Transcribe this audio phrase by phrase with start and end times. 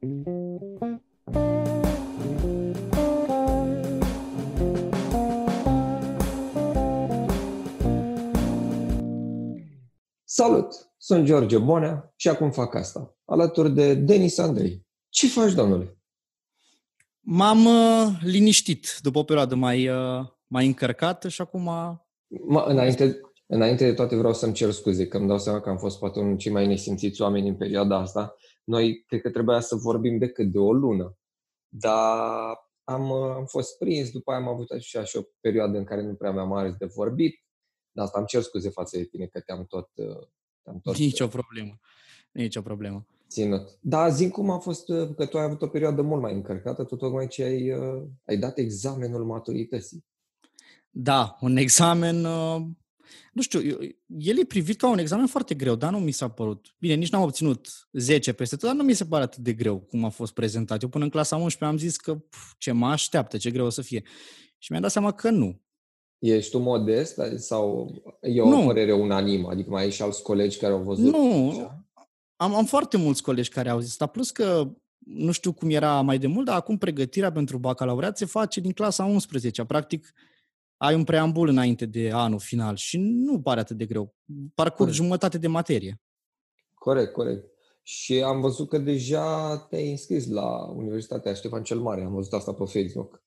[0.00, 0.16] Salut!
[10.98, 14.86] Sunt George Bonea și acum fac asta, alături de Denis Andrei.
[15.08, 15.98] Ce faci, domnule?
[17.20, 21.64] M-am uh, liniștit după o perioadă mai, uh, mai încărcată și acum...
[22.46, 25.78] Ma, înainte, înainte de toate vreau să-mi cer scuze, că îmi dau seama că am
[25.78, 28.34] fost poate unul cei mai nesimțiți oameni în perioada asta.
[28.70, 31.18] Noi cred că trebuia să vorbim decât de o lună,
[31.68, 35.84] dar am, uh, am fost prins, după aia am avut așa și o perioadă în
[35.84, 37.44] care nu prea mi-am ales de vorbit.
[37.92, 39.88] De asta am cer scuze față de tine că te-am tot...
[39.94, 40.26] uh,
[40.62, 41.78] Te-am tot Nici o problemă.
[42.32, 43.06] Nici o problemă.
[43.28, 43.78] ținut.
[43.80, 46.84] Da, zi cum a fost, uh, că tu ai avut o perioadă mult mai încărcată,
[46.84, 50.04] tu tocmai ce ai, uh, ai dat examenul maturității.
[50.90, 52.62] Da, un examen, uh,
[53.32, 53.78] nu știu, eu-
[54.18, 56.74] el e privit ca un examen foarte greu, dar nu mi s-a părut.
[56.78, 59.78] Bine, nici n-am obținut 10 peste tot, dar nu mi se pare atât de greu
[59.78, 60.82] cum a fost prezentat.
[60.82, 63.70] Eu până în clasa 11 am zis că pf, ce mă așteaptă, ce greu o
[63.70, 64.02] să fie.
[64.58, 65.60] Și mi-am dat seama că nu.
[66.18, 68.66] Ești tu modest sau e o Nu.
[68.66, 69.48] părere unanimă?
[69.50, 71.12] Adică mai ai și alți colegi care au văzut?
[71.12, 71.84] Nu, așa?
[72.36, 76.00] am, am foarte mulți colegi care au zis asta, plus că nu știu cum era
[76.00, 80.12] mai de mult, dar acum pregătirea pentru bacalaureat se face din clasa 11 Practic,
[80.82, 84.14] ai un preambul înainte de anul final și nu pare atât de greu.
[84.54, 84.96] Parcurgi Corect.
[84.96, 86.00] jumătate de materie.
[86.74, 87.44] Corect, corect.
[87.82, 92.02] Și am văzut că deja te-ai înscris la Universitatea Ștefan cel Mare.
[92.04, 93.22] Am văzut asta pe Facebook.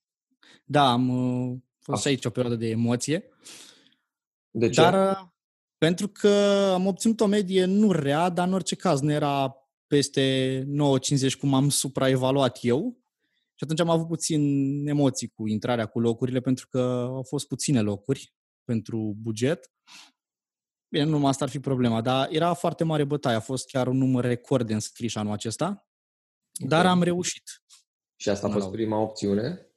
[0.65, 2.01] Da, am uh, fost Ah.
[2.01, 3.23] și aici o perioadă de emoție,
[4.51, 4.81] De ce?
[4.81, 5.27] dar uh,
[5.77, 6.29] pentru că
[6.73, 9.55] am obținut o medie nu rea, dar în orice caz nu era
[9.87, 12.97] peste 9,50 cum am supraevaluat eu.
[13.55, 14.41] Și atunci am avut puțin
[14.87, 19.71] emoții cu intrarea cu locurile, pentru că au fost puține locuri pentru buget.
[20.87, 23.35] Bine, nu numai asta ar fi problema, dar era foarte mare bătaie.
[23.35, 25.87] A fost chiar un număr record de înscriși anul acesta,
[26.67, 26.91] dar Ok.
[26.91, 27.63] am reușit.
[28.15, 29.67] Și asta a Până fost la prima opțiune?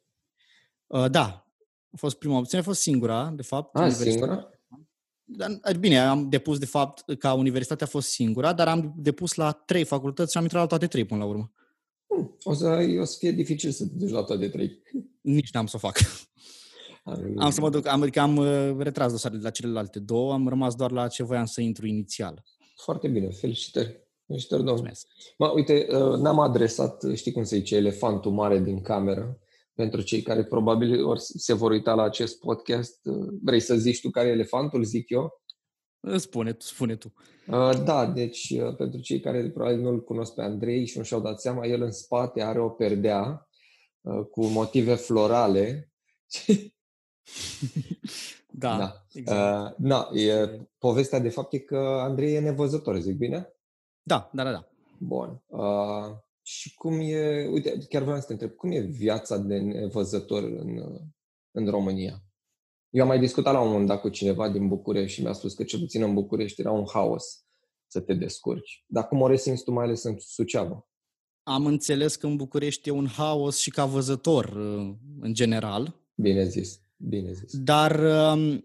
[0.87, 1.47] Uh, Da,
[1.91, 3.75] a fost prima opțiune, a fost singura, de fapt.
[3.77, 4.11] A, universitatea.
[4.13, 4.51] singura?
[5.29, 9.53] Dar, bine, am depus, de fapt, ca universitatea a fost singura, dar am depus la
[9.53, 11.53] trei facultăți și am intrat la toate trei până la urmă.
[12.07, 14.83] Hmm, O să, o să fie dificil să te duci la toate trei.
[15.21, 15.99] Nici n-am să o fac.
[17.37, 20.49] Am să mă duc, am, adică am uh, retras dosarele de la celelalte două, am
[20.49, 22.43] rămas doar la ce voiam să intru inițial.
[22.77, 24.05] Foarte bine, felicitări.
[24.27, 24.93] Felicitări, domnule.
[24.95, 25.07] Mulțumesc.
[25.39, 29.39] Mă, uite, uh, n-am adresat, știi cum se zice, elefantul mare din cameră.
[29.75, 34.01] Pentru cei care probabil or, se vor uita la acest podcast, uh, vrei să zici
[34.01, 35.43] tu care e elefantul, zic eu?
[36.17, 37.13] Spune tu, spune tu.
[37.47, 41.21] Uh, Da, deci uh, pentru cei care probabil nu-l cunosc pe Andrei și nu și-au
[41.21, 43.49] dat seama, el în spate are o perdea
[44.01, 45.93] uh, cu motive florale.
[48.59, 49.07] Da, Da.
[49.13, 49.67] exact.
[49.67, 53.49] Uh, na, e, povestea de fapt e că Andrei e nevăzător, zic bine?
[54.03, 54.69] Da, da, da, da.
[54.99, 55.43] Bun.
[55.47, 60.43] Uh, și cum e, uite, chiar vreau să te întreb, cum e viața de nevăzător
[60.43, 61.01] în, uh,
[61.51, 62.23] în România?
[62.97, 65.55] Eu am mai discutat la un moment dat cu cineva din București și mi-a spus
[65.55, 67.45] că cel puțin în București era un haos
[67.87, 68.85] să te descurci.
[68.87, 70.89] Dar cum o resimți tu mai ales în Suceava?
[71.43, 76.45] Am înțeles că în București e un haos și ca văzător, uh, în general, Bine
[76.45, 77.57] zis, bine zis.
[77.57, 78.01] Dar
[78.35, 78.65] um,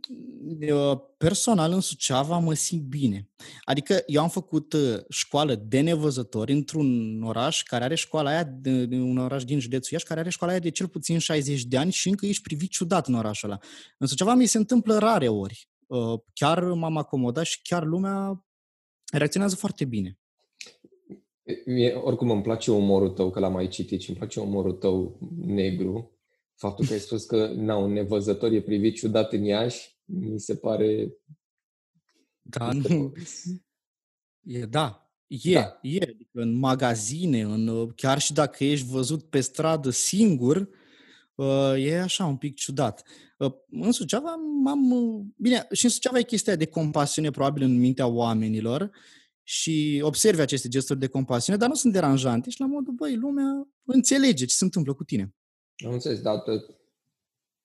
[0.60, 3.30] eu, personal în Suceava mă simt bine.
[3.64, 8.86] Adică eu am făcut uh, școală de nevăzători într-un oraș care are școala aia, de,
[8.86, 11.78] de un oraș din județul Iași, care are școala aia de cel puțin 60 de
[11.78, 13.60] ani și încă ești privit ciudat în orașul ăla.
[13.98, 15.70] În Suceava mi se întâmplă rare ori.
[15.88, 18.46] Uh, Chiar m-am acomodat și chiar lumea
[19.12, 20.20] reacționează foarte bine.
[21.66, 25.20] Mie, oricum îmi place umorul tău, că l-am mai citit și îmi place umorul tău
[25.46, 26.21] negru.
[26.62, 30.56] Faptul că ai spus că na, un nevăzător e privit ciudat în Iași, mi se
[30.56, 31.14] pare...
[32.42, 33.14] Da, este- nu,
[34.44, 35.80] E, da, e, Da.
[35.82, 36.02] e.
[36.02, 40.70] Adică în magazine, în, uh, chiar și dacă ești văzut pe stradă singur,
[41.36, 43.04] uh, e așa un pic ciudat.
[43.38, 44.32] Uh, În Suceava
[44.66, 44.92] am...
[44.92, 48.92] uh, Bine, și în Suceava e chestia de compasiune probabil în mintea oamenilor
[49.44, 53.68] și observi aceste gesturi de compasiune, dar nu sunt deranjante și la modul, băi, lumea
[53.84, 55.36] înțelege ce se întâmplă cu tine.
[55.86, 56.66] Am înțeles, dar te-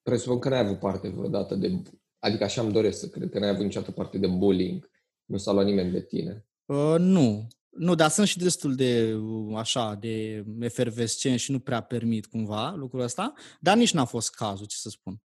[0.02, 1.82] presupun că n-ai avut parte vreodată de...
[2.18, 4.90] Adică așa îmi doresc să cred că n-ai avut niciodată parte de bullying.
[5.24, 6.46] Nu s-a luat nimeni de tine.
[6.64, 7.46] Uh, nu.
[7.68, 12.74] Nu, dar sunt și destul de uh, așa, de efervescent și nu prea permit cumva
[12.74, 15.22] lucrul ăsta, dar nici n-a fost cazul, ce să spun.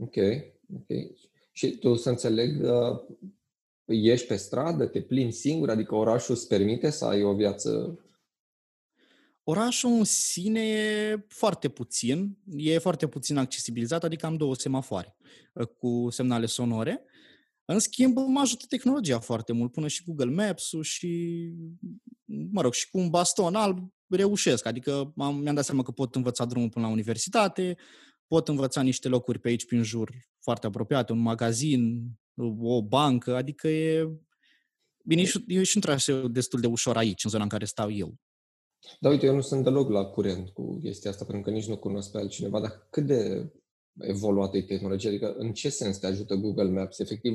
[0.00, 0.16] Ok,
[0.74, 0.86] ok.
[1.52, 3.00] Și tu să înțeleg, uh,
[3.84, 7.98] ieși pe stradă, te plimbi singur, adică orașul îți permite să ai o viață...
[9.44, 15.16] Orașul în sine e foarte puțin, e foarte puțin accesibilizat, adică am două semafoare
[15.52, 17.04] uh, cu semnale sonore.
[17.64, 21.52] În schimb, mă ajută tehnologia foarte mult, până și Google Maps-ul și,
[22.50, 24.66] mă rog, și cu un baston alb reușesc.
[24.66, 27.76] Adică am, mi-am dat seama că pot învăța drumul până la universitate,
[28.26, 30.10] pot învăța niște locuri pe aici, prin jur,
[30.40, 32.02] foarte apropiate, un magazin,
[32.58, 34.08] o bancă, adică e...
[35.04, 37.64] Bine, e și, e și un traseu destul de ușor aici, în zona în care
[37.64, 38.14] stau eu.
[39.00, 41.76] Da, uite, eu nu sunt deloc la curent cu chestia asta, pentru că nici nu
[41.76, 43.52] cunosc pe altcineva, dar cât de
[43.98, 45.08] evoluată e tehnologia?
[45.08, 46.98] Adică în ce sens te ajută Google Maps?
[46.98, 47.34] Efectiv,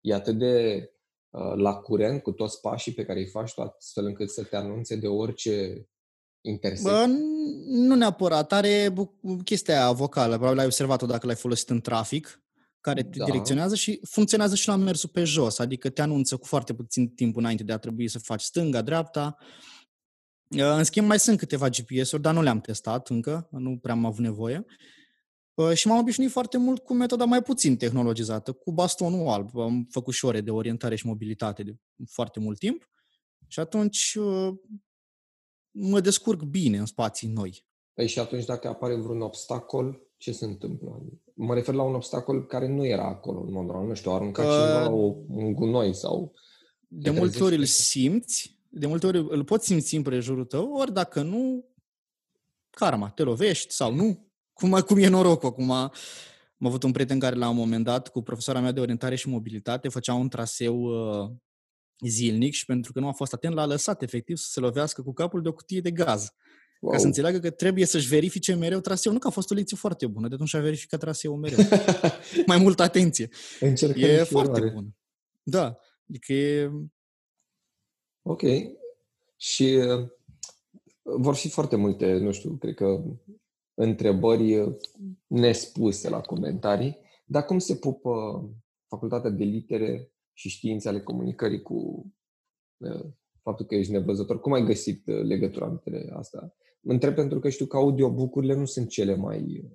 [0.00, 0.86] e atât de
[1.30, 4.56] uh, la curent cu toți pașii pe care îi faci tu, astfel încât să te
[4.56, 5.88] anunțe de orice
[6.40, 6.90] intersecție?
[6.90, 7.06] Bă,
[7.66, 8.52] nu neapărat.
[8.52, 8.94] Are
[9.44, 10.34] chestia vocală.
[10.34, 12.42] Probabil ai observat-o dacă l-ai folosit în trafic
[12.82, 13.24] care te da.
[13.24, 17.36] direcționează și funcționează și la mersul pe jos, adică te anunță cu foarte puțin timp
[17.36, 19.36] înainte de a trebui să faci stânga, dreapta.
[20.56, 24.24] În schimb, mai sunt câteva GPS-uri, dar nu le-am testat încă, nu prea am avut
[24.24, 24.64] nevoie.
[25.74, 29.56] Și m-am obișnuit foarte mult cu metoda mai puțin tehnologizată, cu bastonul alb.
[29.56, 31.74] Am făcut și ore de orientare și mobilitate de
[32.10, 32.90] foarte mult timp
[33.46, 34.18] și atunci
[35.70, 37.64] mă descurc bine în spații noi.
[37.94, 41.02] Păi și atunci dacă apare vreun obstacol, ce se întâmplă?
[41.34, 44.46] Mă refer la un obstacol care nu era acolo în mod normal, nu știu, aruncat
[44.46, 44.88] uh, cineva
[45.28, 46.34] un gunoi sau...
[46.88, 50.92] De multe ori îl simți, de multe ori îl poți simți în prejurul tău, ori
[50.92, 51.64] dacă nu,
[52.70, 54.30] karma, te lovești sau nu.
[54.52, 55.70] Cum, cum e norocul acum.
[55.70, 59.28] Am avut un prieten care la un moment dat, cu profesoara mea de orientare și
[59.28, 61.30] mobilitate, făcea un traseu uh,
[62.06, 65.12] zilnic și pentru că nu a fost atent, l-a lăsat efectiv să se lovească cu
[65.12, 66.30] capul de o cutie de gaz.
[66.80, 66.92] Wow.
[66.92, 69.14] Ca să înțeleagă că trebuie să-și verifice mereu traseul.
[69.14, 71.58] Nu că a fost o lecție foarte bună, de atunci a verificat traseul mereu.
[72.46, 73.28] Mai multă atenție.
[73.60, 74.72] Încercăm e foarte urmare.
[74.74, 74.96] bună.
[75.42, 75.78] Da,
[76.08, 76.70] adică e...
[78.22, 78.42] Ok.
[79.36, 80.08] Și uh,
[81.02, 83.02] vor fi foarte multe, nu știu, cred că
[83.74, 84.76] întrebări
[85.26, 88.44] nespuse la comentarii, dar cum se pupă
[88.86, 92.06] facultatea de litere și științe ale comunicării cu
[92.76, 93.04] uh,
[93.42, 94.40] faptul că ești nevăzător?
[94.40, 96.54] Cum ai găsit uh, legătura între asta?
[96.80, 99.70] Mă întreb pentru că știu că audiobook-urile nu sunt cele mai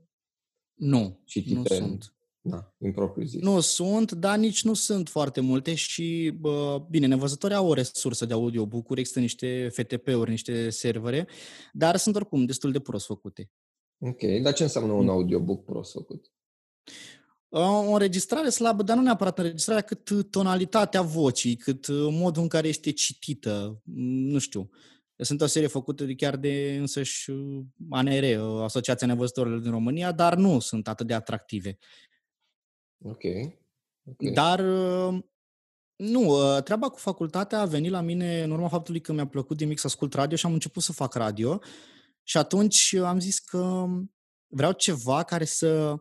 [0.73, 2.16] nu, citite nu în, sunt.
[2.49, 3.41] Da, în propriu zis.
[3.41, 8.25] Nu sunt, dar nici nu sunt foarte multe și, bă, bine, nevăzători au o resursă
[8.25, 11.27] de audiobook-uri, există niște FTP-uri, niște servere,
[11.73, 13.49] dar sunt oricum destul de prost făcute.
[13.99, 16.31] Ok, dar ce înseamnă un audiobook prost făcut?
[17.49, 22.67] O înregistrare slabă, dar nu neapărat înregistrarea, cât tonalitatea vocii, cât uh, modul în care
[22.67, 24.69] este citită, nu știu.
[25.15, 30.11] Sunt o serie făcută de chiar de însăși uh, ANR, uh, Asociația Nevăzătorilor din România,
[30.11, 31.77] dar nu sunt atât de atractive.
[33.03, 33.23] Ok.
[34.03, 34.31] okay.
[34.33, 34.61] Dar
[35.95, 39.65] nu, treaba cu facultatea a venit la mine în urma faptului că mi-a plăcut de
[39.65, 41.59] mic să ascult radio și am început să fac radio
[42.23, 43.85] și atunci am zis că
[44.47, 45.95] vreau ceva care să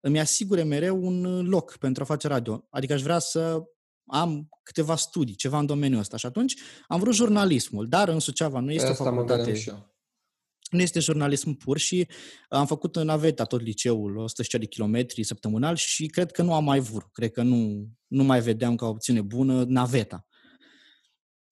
[0.00, 2.66] îmi asigure mereu un loc pentru a face radio.
[2.70, 3.62] Adică aș vrea să
[4.06, 6.16] am câteva studii, ceva în domeniul ăsta.
[6.16, 6.56] Și atunci
[6.88, 9.52] am vrut jurnalismul, dar în Suceava nu este Asta o facultate...
[10.72, 12.08] Nu este jurnalism pur și
[12.48, 16.64] am făcut în Aveta tot liceul, 100 de kilometri săptămânal și cred că nu am
[16.64, 17.12] mai vrut.
[17.12, 20.26] Cred că nu, nu mai vedeam ca opțiune bună naveta.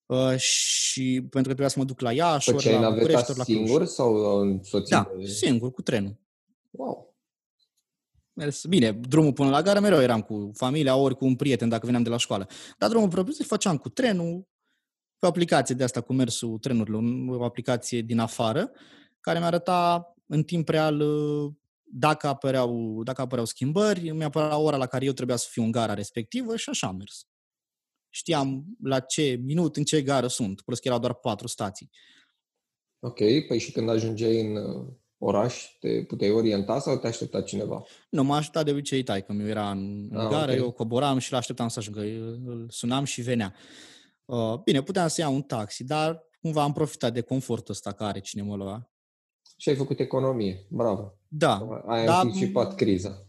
[0.07, 3.45] Uh, și pentru că trebuia să mă duc la Iași, ori la București, ori la
[3.45, 3.57] Cluj.
[3.57, 4.97] singur sau în soție?
[4.97, 6.21] Da, singur, cu trenul.
[6.71, 7.17] Wow.
[8.33, 11.87] Mers bine, drumul până la gară mereu eram cu familia, ori cu un prieten dacă
[11.87, 12.49] veneam de la școală.
[12.79, 14.49] Dar drumul propriu se făceam cu trenul,
[15.19, 18.71] pe o aplicație de asta cu mersul trenurilor, o aplicație din afară,
[19.21, 21.53] care mi-arăta în timp real uh,
[21.93, 25.95] dacă apăreau, dacă apăreau schimbări, mi-apărea ora la care eu trebuia să fiu în gara
[25.95, 27.25] respectivă și așa am mers
[28.11, 31.91] știam la ce minut, în ce gară sunt, plus că erau doar patru stații.
[32.99, 33.19] Ok,
[33.49, 34.87] păi și când ajungeai în uh,
[35.19, 37.85] oraș, te puteai orienta sau te aștepta cineva?
[38.11, 40.57] Nu, m-a așteptat de obicei tai, că mi era în, ah, gară, okay.
[40.57, 43.55] eu coboram și l-așteptam să ajungă, îl sunam și venea.
[44.25, 48.21] Uh, bine, puteam să iau un taxi, dar cumva am profitat de confortul ăsta care
[48.21, 48.90] cine mă lua.
[49.61, 51.15] Și ai făcut economie, bravo.
[51.29, 51.83] Da.
[51.87, 53.27] Ai da, anticipat criza.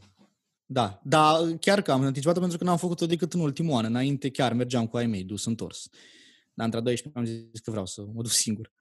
[0.65, 3.85] Da, dar chiar că am anticipat pentru că n-am făcut-o decât în ultimul an.
[3.85, 5.89] Înainte chiar mergeam cu ai mei, dus întors.
[6.53, 8.71] Dar între 12 am zis că vreau să mă duc singur.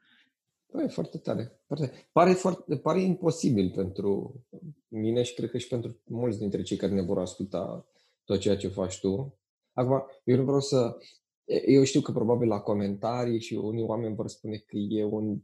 [0.67, 1.61] Păi, foarte tare.
[1.67, 1.93] Foarte...
[2.13, 4.41] Pare, foarte, pare imposibil pentru
[4.89, 7.87] mine și cred că și pentru mulți dintre cei care ne vor asculta
[8.25, 9.39] tot ceea ce faci tu.
[9.73, 10.97] Acum, eu nu vreau să...
[11.67, 15.39] Eu știu că probabil la comentarii și unii oameni vor spune că e un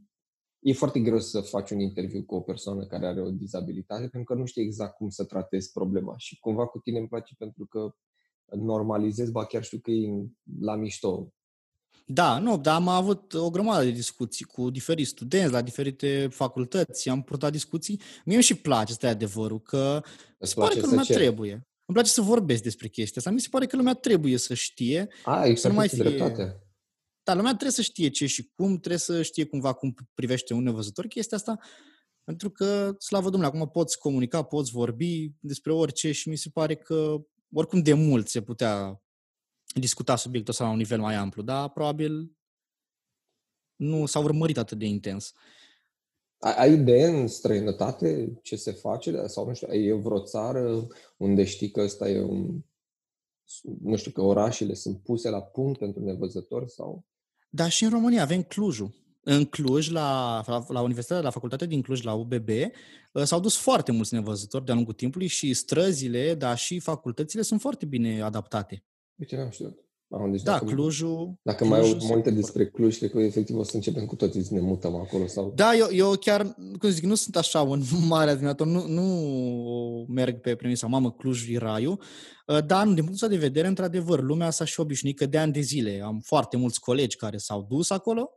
[0.67, 4.33] e foarte greu să faci un interviu cu o persoană care are o dizabilitate pentru
[4.33, 7.65] că nu știi exact cum să tratezi problema și cumva cu tine îmi place pentru
[7.65, 7.95] că
[8.55, 10.07] normalizezi, ba chiar știu că e
[10.59, 11.33] la mișto.
[12.05, 17.09] Da, nu, dar am avut o grămadă de discuții cu diferiți studenți la diferite facultăți,
[17.09, 18.01] am purtat discuții.
[18.25, 20.01] Mie îmi și place, asta e adevărul, că
[20.37, 21.13] Îți se pare că lumea ce?
[21.13, 21.51] trebuie.
[21.51, 23.31] Îmi place să vorbesc despre chestia asta.
[23.31, 25.07] Mi se pare că lumea trebuie să știe.
[25.23, 26.03] A, să nu mai fie...
[26.03, 26.66] dreptate
[27.27, 30.63] dar lumea trebuie să știe ce și cum, trebuie să știe cumva cum privește un
[30.63, 31.59] nevăzător chestia asta,
[32.23, 36.75] pentru că, slavă Domnului, acum poți comunica, poți vorbi despre orice și mi se pare
[36.75, 37.15] că
[37.53, 39.01] oricum de mult se putea
[39.75, 42.37] discuta subiectul ăsta la un nivel mai amplu, dar probabil
[43.75, 45.33] nu s-a urmărit atât de intens.
[46.37, 49.27] Ai idee în străinătate ce se face?
[49.27, 52.61] Sau nu știu, e vreo țară unde știi că ăsta e un...
[53.81, 57.05] Nu știu, că orașele sunt puse la punct pentru nevăzători sau...
[57.49, 58.93] Da, și în România avem Clujul.
[59.23, 62.49] În Cluj, la, la Universitatea, la Facultatea din Cluj, la UBB,
[63.15, 67.61] ă, s-au dus foarte mulți nevăzători de-a lungul timpului și străzile, dar și facultățile sunt
[67.61, 68.83] foarte bine adaptate.
[69.15, 69.86] Uite, n-am știut.
[70.09, 71.33] Am, deci da, dacă, Clujul...
[71.41, 74.43] Dacă Clujul mai au multe despre Cluj, cred că efectiv o să începem cu toții
[74.43, 75.27] să ne mutăm acolo.
[75.27, 75.53] Sau...
[75.55, 80.39] Da, eu, eu chiar, cum zic, nu sunt așa un mare admirator, nu, nu merg
[80.39, 82.01] pe premisa, mamă, Cluj e raiul,
[82.47, 85.61] ă, dar din punctul de vedere, într-adevăr, lumea s-a și obișnuit că de ani de
[85.61, 88.29] zile am foarte mulți colegi care s-au dus acolo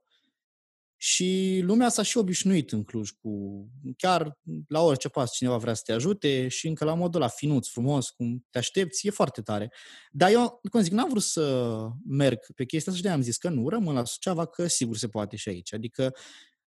[1.03, 3.65] și lumea s-a și obișnuit în Cluj cu
[3.97, 4.39] chiar
[4.69, 8.11] la orice pas cineva vrea să te ajute și încă la modul la finuț, frumos,
[8.11, 9.73] cum te aștepți, e foarte tare.
[10.11, 11.75] Dar eu, cum zic, n-am vrut să
[12.07, 14.97] merg pe chestia asta și de am zis că nu, rămân la Suceava, că sigur
[14.97, 15.75] se poate și aici.
[15.75, 16.15] Adică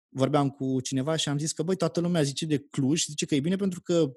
[0.09, 3.35] vorbeam cu cineva și am zis că, băi, toată lumea zice de Cluj, zice că
[3.35, 4.11] e bine pentru că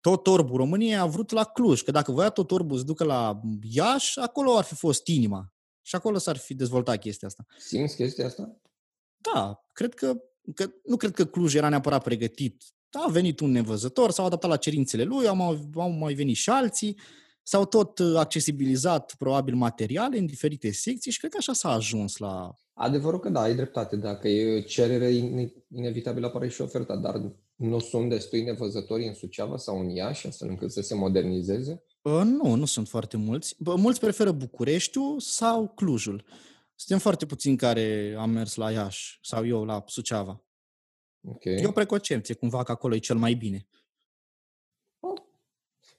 [0.00, 3.40] tot orbul României a vrut la Cluj, că dacă voia tot orbul să ducă la
[3.62, 5.52] Iași, acolo ar fi fost inima.
[5.84, 7.44] Și acolo s-ar fi dezvoltat chestia asta.
[7.58, 8.56] Simți chestia asta?
[9.32, 10.16] Da, cred că,
[10.54, 12.62] că nu cred că Cluj era neapărat pregătit.
[12.90, 16.98] A venit un nevăzător, s-au adaptat la cerințele lui, au, au mai venit și alții,
[17.42, 22.16] s-au tot uh, accesibilizat probabil materiale în diferite secții și cred că așa s-a ajuns
[22.16, 22.56] la...
[22.74, 23.96] Adevărul că da, ai dreptate.
[23.96, 25.10] Dacă e cerere,
[25.74, 30.48] inevitabil apare și oferta, dar nu sunt destui nevăzători în Suceava sau în Iași, astfel
[30.48, 31.84] încât să se modernizeze?
[32.02, 33.56] Uh, nu, nu sunt foarte mulți.
[33.58, 36.24] Mulți preferă Bucureștiul sau Clujul.
[36.82, 40.44] Suntem foarte puțini care am mers la Iași sau eu la Suceava.
[41.24, 41.54] Okay.
[41.54, 43.66] E o preconcepție, cumva că acolo e cel mai bine.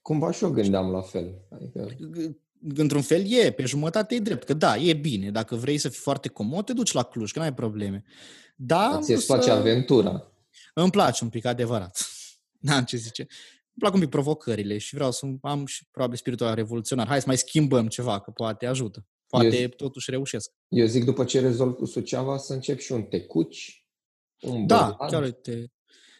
[0.01, 1.45] Cumva și eu gândeam la fel.
[1.49, 1.95] Adică...
[2.75, 5.31] Într-un fel e, pe jumătate e drept, că da, e bine.
[5.31, 8.03] Dacă vrei să fii foarte comod, te duci la Cluj, că n-ai probleme.
[8.55, 10.31] Da, ți îți place aventura.
[10.73, 12.07] Îmi place un pic, adevărat.
[12.59, 13.21] N-am ce zice.
[13.21, 17.07] Îmi plac un pic provocările și vreau să am și probabil spiritul revoluționar.
[17.07, 19.05] Hai să mai schimbăm ceva, că poate ajută.
[19.39, 20.51] Poate eu, totuși reușesc.
[20.67, 23.87] Eu zic după ce rezolv cu Suceava să încep și un tecuci,
[24.41, 25.11] un Da, bălad.
[25.11, 25.71] chiar uite,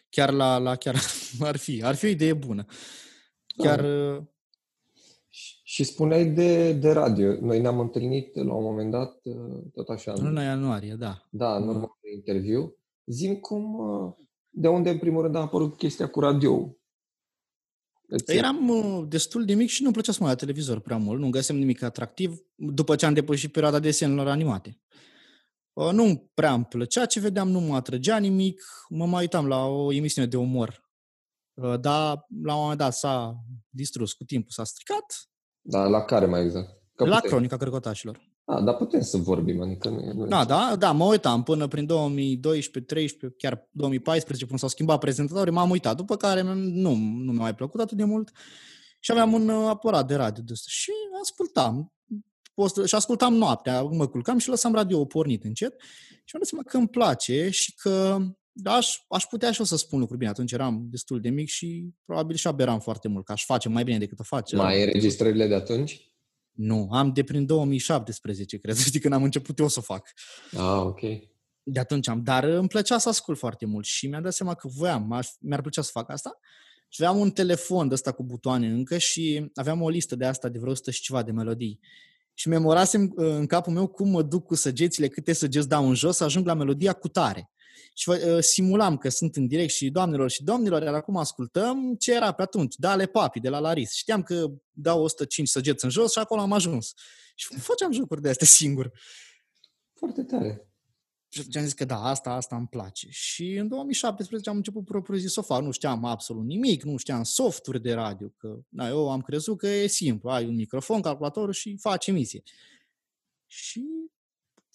[0.08, 0.96] chiar la, la chiar
[1.40, 2.64] ar fi, ar fi o idee bună.
[3.56, 3.86] Chiar da.
[3.88, 4.22] Uh,
[5.28, 7.40] și, și spuneai de, de radio.
[7.40, 10.12] Noi ne-am întâlnit la un moment dat, uh, tot așa.
[10.12, 11.26] În luna ianuarie, da.
[11.30, 12.76] Da, în urmă interviu.
[13.04, 14.12] Zim cum, uh,
[14.50, 16.76] de unde în primul rând a apărut chestia cu radio
[18.26, 21.30] Eram uh, destul de mic și nu plăcea să mă la televizor prea mult, nu
[21.30, 24.80] găsem nimic atractiv după ce am depășit perioada desenelor animate.
[25.72, 29.66] Uh, nu prea îmi plăcea ce vedeam, nu mă atrăgea nimic, mă mai uitam la
[29.66, 30.82] o emisiune de umor.
[31.54, 35.04] Uh, dar la un moment dat s-a distrus cu timpul, s-a stricat.
[35.60, 36.68] Da, la care mai exact?
[36.94, 37.30] Că la putem.
[37.30, 38.33] Cronica Cărcotașilor.
[38.46, 41.86] Da, dar putem să vorbim, adică nu, nu Da, da, da, mă uitam până prin
[41.86, 47.42] 2012, 13, chiar 2014, până s-au schimbat prezentatorii, m-am uitat, după care nu, nu mi-a
[47.42, 48.30] mai plăcut atât de mult
[48.98, 50.90] și aveam un uh, aparat de radio de ăsta și
[51.22, 51.92] ascultam.
[52.86, 55.74] Și ascultam noaptea, mă culcam și lăsam radio pornit încet
[56.08, 58.18] și mi-am dat seama că îmi place și că
[58.64, 60.30] aș, aș putea și eu să spun lucruri bine.
[60.30, 63.84] Atunci eram destul de mic și probabil și aberam foarte mult, că aș face mai
[63.84, 64.56] bine decât o face.
[64.56, 66.13] Mai înregistrările de atunci?
[66.54, 70.12] Nu, am de prin 2017, cred, știi, când am început eu să o fac.
[70.52, 71.00] Ah, ok.
[71.62, 74.68] De atunci am, dar îmi plăcea să ascult foarte mult și mi-am dat seama că
[74.68, 76.38] voiam, mi-ar plăcea să fac asta.
[76.88, 80.48] Și aveam un telefon de ăsta cu butoane încă și aveam o listă de asta
[80.48, 81.80] de vreo 100 și ceva de melodii.
[82.34, 85.94] Și memorasem uh, în capul meu cum mă duc cu săgețile, câte săgeți dau în
[85.94, 87.50] jos, să ajung la melodia cu tare
[87.94, 92.14] și uh, simulam că sunt în direct și doamnelor și domnilor, iar acum ascultăm ce
[92.14, 93.92] era pe atunci, Dale Papi de la Laris.
[93.92, 96.94] Știam că dau 105 săgeți în jos și acolo am ajuns.
[97.34, 98.92] Și făceam jocuri de astea singur.
[99.92, 100.68] Foarte tare.
[101.28, 103.06] Și am zis că da, asta, asta îmi place.
[103.10, 105.62] Și în 2017 am început propriu zis să o fac.
[105.62, 108.28] Nu știam absolut nimic, nu știam softuri de radio.
[108.36, 110.30] Că, da, eu am crezut că e simplu.
[110.30, 112.42] Ai un microfon, calculator și faci emisie.
[113.46, 113.84] Și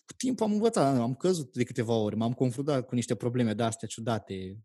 [0.10, 3.64] cu timpul am învățat, am căzut de câteva ori, m-am confruntat cu niște probleme de
[3.64, 4.58] astea ciudate,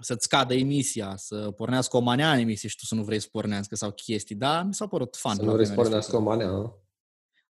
[0.00, 3.28] să-ți scadă emisia, să pornească o manea în emisie și tu să nu vrei să
[3.30, 5.36] pornească sau chestii, da, mi s-a părut fan.
[5.36, 6.84] Să nu vrei să pornească o manea, nu?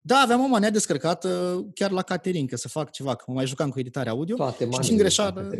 [0.01, 3.71] Da, aveam o manea descărcată chiar la Caterin, să fac ceva, că mă mai jucam
[3.71, 4.37] cu editarea audio.
[4.37, 5.51] Toate și din greșeală...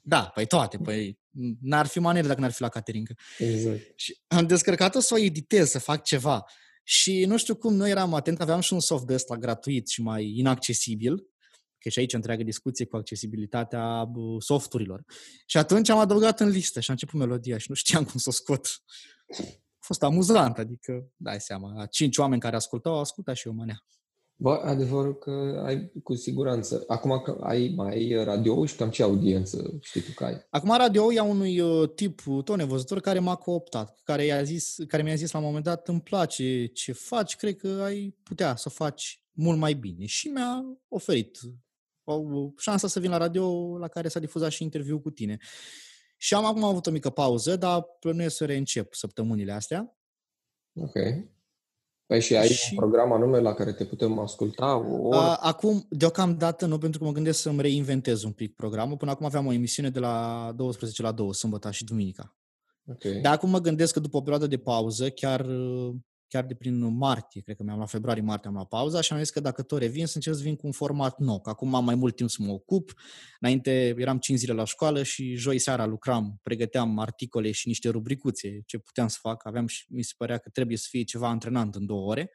[0.00, 1.18] Da, păi toate, păi
[1.60, 3.14] n-ar fi manere dacă n-ar fi la Caterinca.
[3.38, 3.78] Exact.
[3.96, 6.44] Și am descărcat-o să o editez, să fac ceva.
[6.82, 10.02] Și nu știu cum, noi eram atent, aveam și un soft de ăsta gratuit și
[10.02, 11.26] mai inaccesibil,
[11.78, 15.04] că și aici întreagă discuție cu accesibilitatea softurilor.
[15.46, 18.28] Și atunci am adăugat în listă și a început melodia și nu știam cum să
[18.28, 18.82] o scot.
[19.82, 23.84] A fost amuzant, adică, dai seama, cinci oameni care ascultau, au ascultat și eu mânea.
[24.36, 26.84] Bă, adevărul că ai cu siguranță.
[26.86, 30.46] Acum că ai mai radio și cam ce audiență știi tu că ai?
[30.50, 35.02] Acum radio e unui uh, tip tot nevăzător care m-a cooptat, care, i-a zis, care
[35.02, 38.68] mi-a zis la un moment dat îmi place ce faci, cred că ai putea să
[38.68, 40.06] faci mult mai bine.
[40.06, 41.38] Și mi-a oferit
[42.04, 42.22] o
[42.56, 45.38] șansa să vin la radio la care s-a difuzat și interviu cu tine.
[46.16, 49.96] Și am acum avut o mică pauză, dar plănuiesc să reîncep săptămânile astea.
[50.74, 50.94] Ok.
[52.12, 52.68] Păi și ai și...
[52.70, 54.76] un program anume la care te putem asculta?
[54.76, 55.36] O oră?
[55.40, 58.96] Acum, deocamdată nu, pentru că mă gândesc să-mi reinventez un pic programul.
[58.96, 62.34] Până acum aveam o emisiune de la 12 la 2, sâmbătă și duminica.
[62.86, 63.20] Okay.
[63.22, 65.46] Dar acum mă gândesc că după o perioadă de pauză, chiar
[66.32, 69.30] chiar de prin martie, cred că mi-am luat februarie-martie, am luat pauza și am zis
[69.30, 71.84] că dacă tot revin, să încerc să vin cu un format nou, că acum am
[71.84, 72.92] mai mult timp să mă ocup.
[73.40, 78.62] Înainte eram 5 zile la școală și joi seara lucram, pregăteam articole și niște rubricuțe,
[78.66, 79.46] ce puteam să fac.
[79.46, 82.30] Aveam și mi se părea că trebuie să fie ceva antrenant în două ore.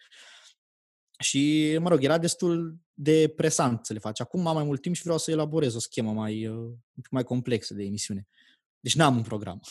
[1.20, 4.22] Și, mă rog, era destul de presant să le faci.
[4.22, 6.74] Acum am mai mult timp și vreau să elaborez o schemă mai, uh,
[7.12, 8.28] mai complexă de emisiune.
[8.80, 9.62] Deci n-am un program.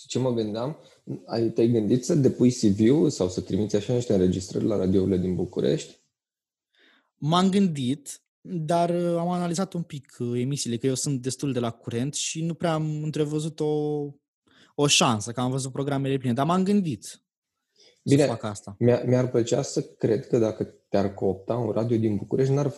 [0.00, 0.78] Și ce mă gândeam?
[1.26, 5.34] Ai, te-ai gândit să depui CV-ul sau să trimiți așa niște înregistrări la radiourile din
[5.34, 5.96] București?
[7.16, 11.58] M-am gândit, dar uh, am analizat un pic uh, emisiile, că eu sunt destul de
[11.58, 14.02] la curent și nu prea am întrevăzut o,
[14.74, 17.22] o șansă, că am văzut programele pline, dar m-am gândit.
[18.02, 18.76] Bine, să fac asta.
[18.78, 22.72] Mi-ar, mi-ar plăcea să cred că dacă te-ar coopta un radio din București, n-ar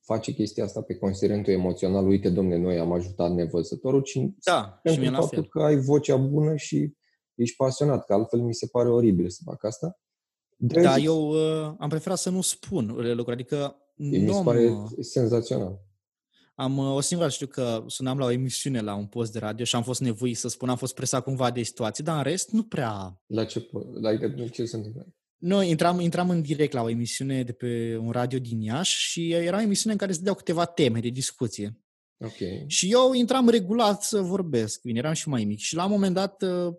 [0.00, 2.06] face chestia asta pe considerentul emoțional.
[2.06, 6.56] Uite, domne, noi am ajutat nevăzătorul, ci da, și mie faptul că ai vocea bună
[6.56, 6.94] și
[7.34, 10.00] ești pasionat, că altfel mi se pare oribil să fac asta.
[10.56, 15.80] De da, eu uh, am preferat să nu spun lucruri, adică mi se pare senzațional.
[16.54, 19.64] Am uh, o singură știu că sunam la o emisiune la un post de radio
[19.64, 22.50] și am fost nevoit să spun, am fost presat cumva de situație, dar în rest
[22.50, 23.20] nu prea...
[23.26, 23.68] La ce,
[24.00, 24.16] la
[24.50, 25.06] ce se întâmplă?
[25.40, 29.30] Noi intram, intram în direct la o emisiune de pe un radio din Iași și
[29.30, 31.80] era o emisiune în care se dădeau câteva teme de discuție.
[32.18, 32.64] Okay.
[32.66, 35.58] Și eu intram regulat să vorbesc, bine, eram și mai mic.
[35.58, 36.74] Și la un moment dat uh,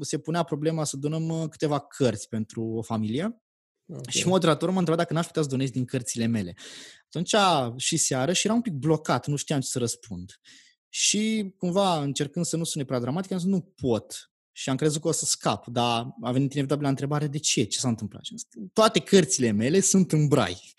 [0.00, 3.42] se punea problema să donăm uh, câteva cărți pentru o familie.
[3.86, 4.02] Okay.
[4.08, 6.56] Și moderatorul mă întreba dacă n-aș putea să donez din cărțile mele.
[7.04, 7.34] Atunci
[7.76, 10.40] și seară și era un pic blocat, nu știam ce să răspund.
[10.88, 14.30] Și cumva, încercând să nu sune prea dramatic, am zis, nu pot.
[14.58, 17.64] Și am crezut că o să scap, dar a venit inevitabil la întrebare, de ce?
[17.64, 18.24] Ce s-a întâmplat?
[18.24, 20.74] Și zis, Toate cărțile mele sunt în brai.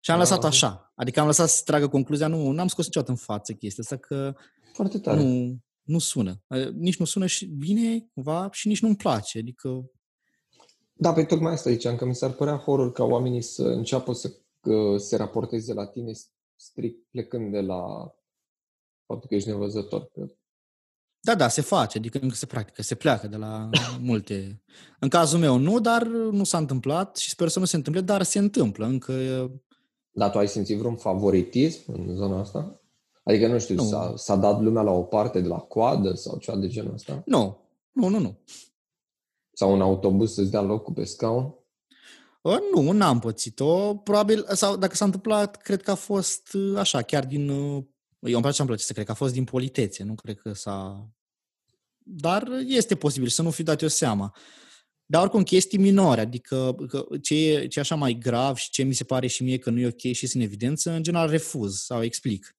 [0.00, 0.92] Și am lăsat așa.
[0.94, 4.34] Adică am lăsat să tragă concluzia, nu am scos niciodată în față chestia asta, că
[4.72, 5.22] Foarte tare.
[5.22, 6.42] Nu, nu sună.
[6.72, 9.38] Nici nu sună și bine, cumva, și nici nu-mi place.
[9.38, 9.90] Adică
[10.92, 14.32] da, pe tocmai asta ziceam, că mi s-ar părea horror ca oamenii să înceapă să
[14.96, 16.12] se raporteze la tine
[16.56, 18.12] strict plecând de la
[19.06, 20.10] faptul că ești nevăzător.
[21.28, 24.62] Da, da, se face, adică încă se practică, se pleacă de la multe.
[24.98, 28.22] În cazul meu nu, dar nu s-a întâmplat și sper să nu se întâmple, dar
[28.22, 29.12] se întâmplă încă.
[30.10, 32.80] Dar tu ai simțit vreun favoritism în zona asta?
[33.22, 33.82] Adică, nu știu, nu.
[33.82, 37.22] S-a, s-a dat lumea la o parte de la coadă sau ceva de genul ăsta?
[37.26, 37.58] Nu,
[37.92, 38.38] nu, nu, nu.
[39.52, 41.54] Sau un autobuz să-ți dea locul pe scaun?
[42.74, 43.94] Nu, n-am pățit-o.
[43.94, 47.48] Probabil, sau dacă s-a întâmplat, cred că a fost așa, chiar din...
[48.20, 50.52] Eu îmi place, îmi place să cred că a fost din politețe, nu cred că
[50.52, 51.08] s-a...
[52.10, 54.36] Dar este posibil să nu fi dat eu seama.
[55.06, 58.82] Dar oricum chestii minore, adică că ce, e, ce e așa mai grav și ce
[58.82, 61.30] mi se pare și mie că nu e ok și sunt în evidență, în general
[61.30, 62.56] refuz sau explic.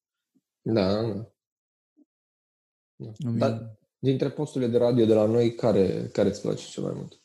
[0.61, 1.31] Da, da.
[2.95, 3.31] da.
[3.31, 7.21] Dar dintre posturile de radio de la noi, care, care îți place cel mai mult?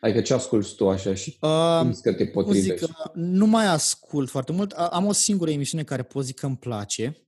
[0.00, 2.84] Adică ce asculti tu așa și uh, că te potrivești?
[2.84, 4.72] Zic, nu mai ascult foarte mult.
[4.72, 7.26] Am o singură emisiune care pot zic că îmi place.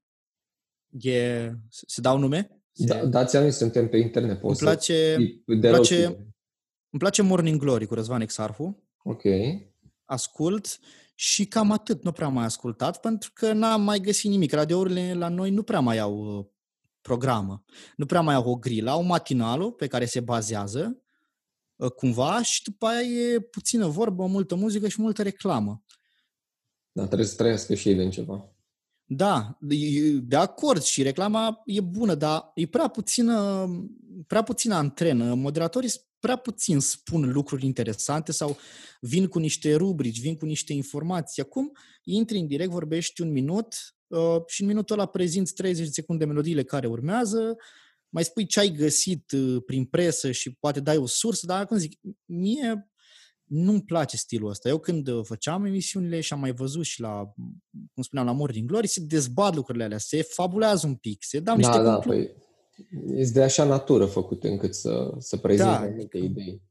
[1.01, 1.51] E...
[1.69, 2.64] Se dau nume?
[2.77, 4.43] Da, dați ani, suntem pe internet.
[4.43, 5.15] Îmi place,
[5.47, 8.83] îmi, place, îmi place Morning Glory cu Răzvan Exarhu.
[9.03, 9.23] Ok.
[10.05, 10.79] Ascult
[11.15, 12.03] și cam atât.
[12.03, 14.53] Nu prea mai ascultat pentru că n-am mai găsit nimic.
[14.53, 16.47] Radiourile la noi nu prea mai au uh,
[17.01, 17.65] programă.
[17.97, 21.03] Nu prea mai au o grilă, au matinalul pe care se bazează
[21.77, 25.83] uh, cumva și după aia e puțină vorbă, multă muzică și multă reclamă.
[26.93, 28.54] Dar trebuie să trăiască și ei din ceva.
[29.17, 29.59] Da,
[30.23, 33.67] de acord și reclama e bună, dar e prea puțină,
[34.27, 35.35] prea puțină antrenă.
[35.35, 38.57] Moderatorii prea puțin spun lucruri interesante sau
[39.01, 41.43] vin cu niște rubrici, vin cu niște informații.
[41.43, 41.73] Acum
[42.05, 46.25] intri în direct, vorbești un minut, Uh, și în minutul ăla prezinți 30 de secunde
[46.25, 47.57] melodiile care urmează,
[48.09, 51.77] mai spui ce ai găsit uh, prin presă și poate dai o sursă, dar cum
[51.77, 52.91] zic, mie
[53.45, 54.69] nu-mi place stilul ăsta.
[54.69, 57.33] Eu când uh, făceam emisiunile și am mai văzut și la,
[57.95, 61.57] cum spuneam, la Morning Glory, se dezbat lucrurile alea, se fabulează un pic, se dau
[61.57, 62.27] niște Da, da, concluzii.
[62.27, 62.43] păi,
[63.17, 66.63] este de așa natură făcut încât să, să prezinte Da, mai multe idei.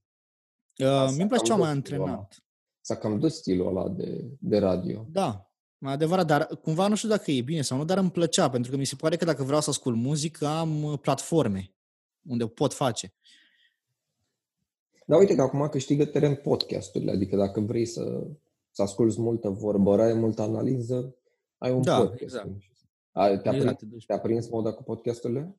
[0.77, 2.11] Uh, Asta mi-mi place cam cea mai dus stilul ăla.
[2.11, 2.43] antrenat.
[2.81, 5.05] S-a cam dus stilul ăla de, de radio.
[5.09, 8.49] Da, mai adevărat, dar cumva nu știu dacă e bine sau nu, dar îmi plăcea,
[8.49, 11.73] pentru că mi se pare că dacă vreau să ascult muzică, am uh, platforme
[12.27, 13.13] unde o pot face.
[15.05, 18.27] Dar uite că acum câștigă teren podcasturile, adică dacă vrei să,
[18.71, 21.15] să asculți multă vorbărare, multă analiză,
[21.57, 22.21] ai un Da, podcast.
[22.21, 22.47] exact.
[23.11, 24.05] A, te-a, Exact, prins, te duci.
[24.05, 25.57] te-a prins moda cu podcasturile?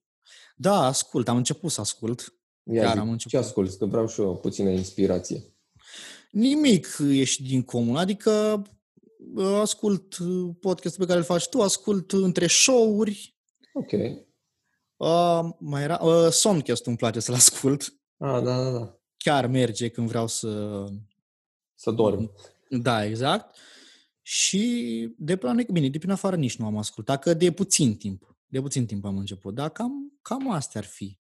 [0.57, 2.35] Da, ascult, am început să ascult.
[2.73, 3.39] Ia Chiar zi, am ce început.
[3.47, 3.79] asculți?
[3.79, 5.43] Că vreau și eu puțină inspirație.
[6.31, 8.63] Nimic ieși din comun, adică
[9.35, 13.37] uh, ascult uh, podcastul pe care îl faci tu, ascult între show-uri,
[13.73, 13.93] Ok.
[14.97, 17.83] uh, mai era, uh, Somcast îmi place să-l ascult,
[18.17, 18.99] Ah, da, da, da.
[19.25, 20.85] Chiar merge când vreau să...
[21.75, 22.31] Să dormi.
[22.69, 23.57] Da, exact.
[24.23, 28.37] Și de plan, bine, de prin afară nici nu am ascultat, că de puțin timp,
[28.47, 31.19] de puțin timp am început, dar cam, cam astea ar fi.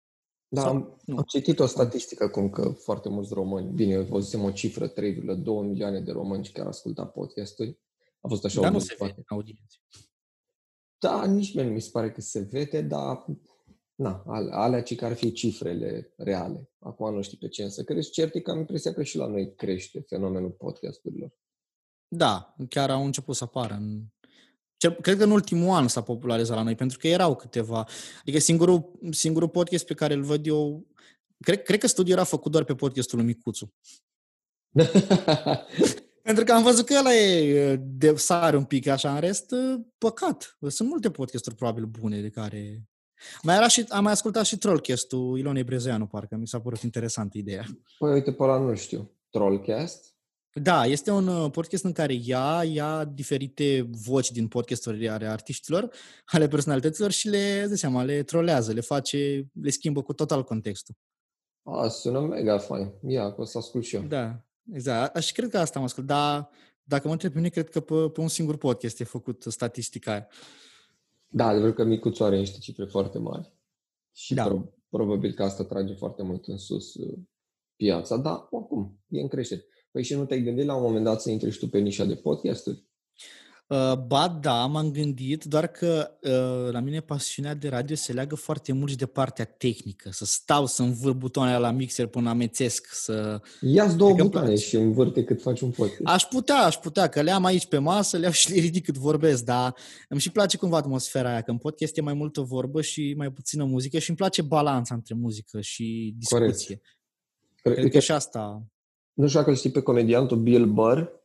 [0.49, 1.17] Da, Sau- am, nu.
[1.17, 4.95] am citit o statistică cum că foarte mulți români, bine, eu văzusem o cifră, 3,2
[5.45, 7.79] milioane de români care ascultă podcasturi.
[8.21, 9.15] A fost așa Dar o nu se dezbatere.
[9.17, 9.77] vede în audiențe.
[10.99, 13.25] Da, nici mie nu mi se pare că se vede, dar
[13.99, 16.71] na, ale- alea ce care ar fi cifrele reale.
[16.79, 18.13] Acum nu știu pe ce să crești.
[18.13, 21.33] Cert e că am impresia că și la noi crește fenomenul podcasturilor.
[22.09, 23.75] Da, chiar au început să apară.
[23.75, 24.03] În...
[24.77, 27.87] Cel, cred că în ultimul an s-a popularizat la noi, pentru că erau câteva.
[28.21, 30.87] Adică singurul, singurul podcast pe care îl văd eu...
[31.41, 33.75] Cred, cred că studiul era făcut doar pe podcastul lui Micuțu.
[36.23, 39.55] Pentru că am văzut că ăla e de sare un pic așa, în rest,
[39.99, 40.57] păcat.
[40.69, 42.89] Sunt multe podcasturi probabil bune de care...
[43.43, 47.39] Mai era și, am mai ascultat și Trollcast-ul Ilonei Brezeanu, parcă mi s-a părut interesantă
[47.39, 47.65] ideea.
[47.99, 49.11] păi uite, pe ăla nu știu.
[49.31, 50.17] Trollcast?
[50.53, 55.91] Da, este un uh, podcast în care ea ia diferite voci din podcasturi ale artiștilor,
[56.25, 60.95] ale personalităților și le, de seama, le trolează, le face, le schimbă cu total contextul.
[61.63, 62.93] A, sună mega fain.
[63.07, 64.03] Ia, că o să ascult și eu.
[64.03, 64.41] Da,
[64.73, 65.23] exact.
[65.23, 66.49] Și cred că asta am ascult, dar
[66.83, 70.11] dacă mă întreb pe mine, cred că pe, pe un singur podcast e făcut statistica
[70.11, 70.29] aia.
[71.29, 73.53] Da, adevăr că Micuțu are niște cifre foarte mari.
[74.14, 74.45] Și Da.
[74.45, 77.19] pro- probabil că asta trage foarte mult în sus uh,
[77.77, 79.64] piața, dar oricum, e în creștere.
[79.91, 82.05] Păi și nu te-ai gândit la un moment dat să intri și tu pe nișa
[82.05, 82.87] de podcasturi?
[83.69, 88.35] Uh, ba da, m-am gândit, doar că uh, la mine pasiunea de radio se leagă
[88.35, 90.09] foarte mult și de partea tehnică.
[90.13, 94.31] Să stau să învârt butoanele la mixer până amețesc, să Ia-ți două Cred că îmi
[94.31, 94.65] butoane place.
[94.65, 96.01] și învârte cât faci un podcast.
[96.05, 98.85] Aș putea, aș putea, că le am aici pe masă, le iau și le ridic
[98.85, 99.75] cât vorbesc, dar
[100.09, 103.31] îmi și place cumva atmosfera aia, că în podcast e mai multă vorbă și mai
[103.31, 106.81] puțină muzică și îmi place balanța între muzică și discuție.
[107.63, 108.63] Cred, Cred că și asta...
[109.13, 111.18] Nu știu dacă îl știi pe comediantul Bill Burr.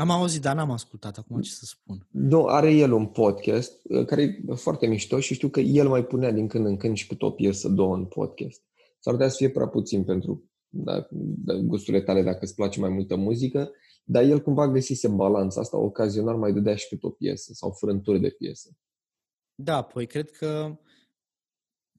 [0.00, 2.06] Am auzit, dar n-am ascultat acum ce să spun.
[2.10, 6.04] Nu, are el un podcast uh, care e foarte mișto și știu că el mai
[6.04, 8.62] punea din când în când și câte o piesă, două în podcast.
[8.98, 12.88] S-ar putea să fie prea puțin pentru da, da, gusturile tale dacă îți place mai
[12.88, 13.70] multă muzică,
[14.04, 18.20] dar el cumva găsise balanța asta, ocazional mai dădea și câte o piesă sau frânturi
[18.20, 18.70] de piesă.
[19.54, 20.76] Da, păi cred că...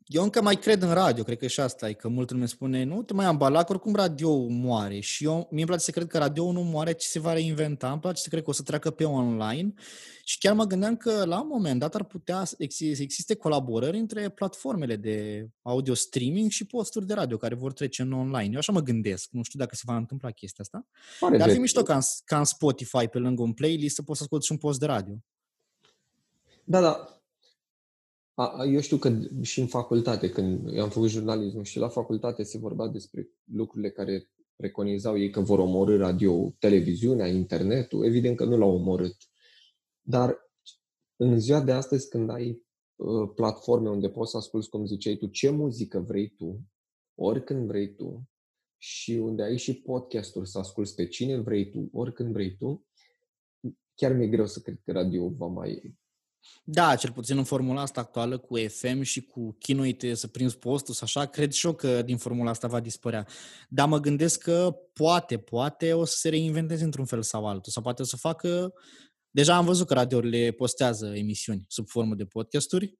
[0.07, 2.83] Eu încă mai cred în radio, cred că și asta e, că multă lume spune,
[2.83, 4.99] nu te mai ambala, că oricum radio moare.
[4.99, 7.91] Și eu, mie îmi place să cred că radio nu moare, ci se va reinventa.
[7.91, 9.73] Îmi place să cred că o să treacă pe online.
[10.23, 13.35] Și chiar mă gândeam că la un moment dat ar putea să exi- să existe
[13.35, 18.49] colaborări între platformele de audio streaming și posturi de radio care vor trece în online.
[18.51, 19.29] Eu așa mă gândesc.
[19.31, 20.87] Nu știu dacă se va întâmpla chestia asta.
[21.19, 21.61] Pare Dar ar fi drept.
[21.61, 24.51] mișto ca în, ca în Spotify, pe lângă un playlist, să poți să asculti și
[24.51, 25.13] un post de radio.
[26.63, 27.16] Da, da.
[28.39, 31.89] A, a, eu știu că și în facultate, când eu am făcut jurnalism și la
[31.89, 38.06] facultate se vorbea despre lucrurile care preconizau ei că vor omorâ radio, televiziunea, internetul.
[38.06, 39.15] Evident că nu l-au omorât.
[40.02, 40.38] Dar
[41.15, 42.62] în ziua de astăzi, când ai
[42.95, 46.60] uh, platforme unde poți să asculti, cum ziceai tu, ce muzică vrei tu,
[47.15, 48.30] oricând vrei tu,
[48.78, 52.86] și unde ai și podcasturi să asculti pe cine vrei tu, oricând vrei tu,
[53.95, 55.97] chiar mi-e greu să cred că radio va mai
[56.63, 60.93] Da, cel puțin în formula asta actuală cu FM și cu chinuite să prinzi postul
[60.93, 63.27] și așa, cred și eu că din formula asta va dispărea.
[63.69, 67.71] Dar mă gândesc că poate, poate o să se reinventeze într-un fel sau altul.
[67.71, 68.73] Sau poate o să facă...
[69.29, 72.97] Deja am văzut că radiourile postează emisiuni sub formă de podcasturi.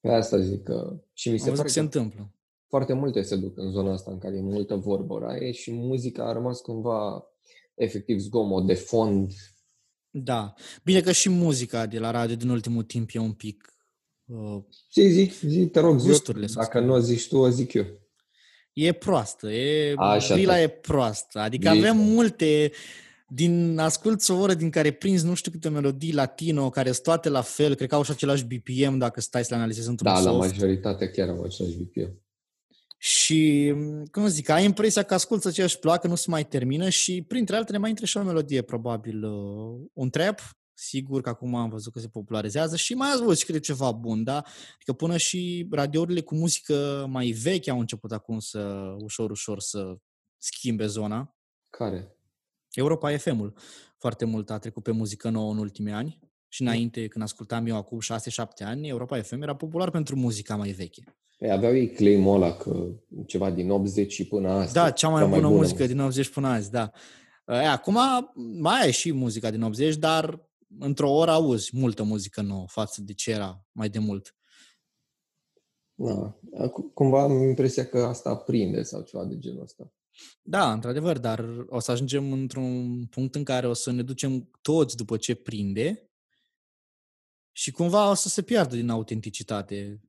[0.00, 2.34] Pe asta zic că și mi Am se văzut pare că se că întâmplă.
[2.68, 6.28] foarte multe se duc în zona asta în care e multă vorbă oraie și muzica
[6.28, 7.24] a rămas cumva
[7.74, 9.32] efectiv zgomot de fond.
[10.10, 10.54] Da.
[10.84, 13.74] Bine că și muzica de la radio din ultimul timp e un pic...
[14.26, 16.96] Uh, Zi, zi, zi, te rog, zi, Gusturile s-au dacă schimbat.
[16.96, 17.84] nu o zici tu, o zic eu.
[18.72, 19.50] e proastă.
[19.52, 20.60] E, Așa, vila da.
[20.62, 21.38] e proastă.
[21.38, 21.88] Adică Vila.
[21.88, 22.70] avem multe
[23.28, 27.28] din asculți o oră din care prinzi nu știu câte melodii latino, care sunt toate
[27.28, 30.14] la fel, cred că au și același BPM dacă stai să le analizezi într-un da,
[30.14, 30.26] soft.
[30.26, 32.22] Da, la majoritate chiar au același BPM.
[33.02, 33.74] Și,
[34.10, 37.78] cum zic, ai impresia că asculți aceeași placă, nu se mai termină și, printre altele,
[37.78, 40.40] mai intră și o melodie, probabil, uh, un trap,
[40.74, 43.92] sigur că acum am văzut că se popularizează și mai ați văzut și câte ceva
[43.92, 44.36] bun, da?
[44.74, 49.96] Adică până și radiourile cu muzică mai veche au început acum să, ușor, ușor, să
[50.36, 51.36] schimbe zona.
[51.70, 52.16] Care?
[52.70, 53.58] Europa FM-ul
[53.96, 57.76] foarte mult a trecut pe muzică nouă în ultimii ani și înainte, când ascultam eu
[57.76, 61.04] acum 6-7 ani, Europa FM era popular pentru muzica mai veche.
[61.40, 62.86] Ei, aveau ei claim ăla că
[63.26, 64.72] ceva din 80 și până azi.
[64.72, 66.90] Da, cea mai, bună, mai bună muzică muzică din 80 până azi, da.
[67.46, 67.98] E, acum
[68.34, 70.48] mai e și muzica din 80, dar
[70.78, 74.34] într-o oră auzi multă muzică nouă față de ce era mai de mult.
[75.94, 76.36] Da,
[76.94, 79.92] cumva am impresia că asta prinde sau ceva de genul ăsta.
[80.42, 84.96] Da, într-adevăr, dar o să ajungem într-un punct în care o să ne ducem toți
[84.96, 86.10] după ce prinde
[87.52, 90.00] și cumva o să se piardă din autenticitate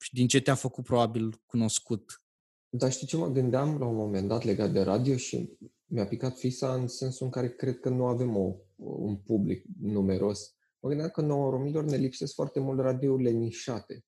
[0.00, 2.22] și din ce te-a făcut probabil cunoscut.
[2.68, 6.38] Dar știi ce mă gândeam la un moment dat legat de radio și mi-a picat
[6.38, 10.54] fisa în sensul în care cred că nu avem o, un public numeros.
[10.80, 14.04] Mă gândeam că nouă romilor ne lipsesc foarte mult radiourile nișate.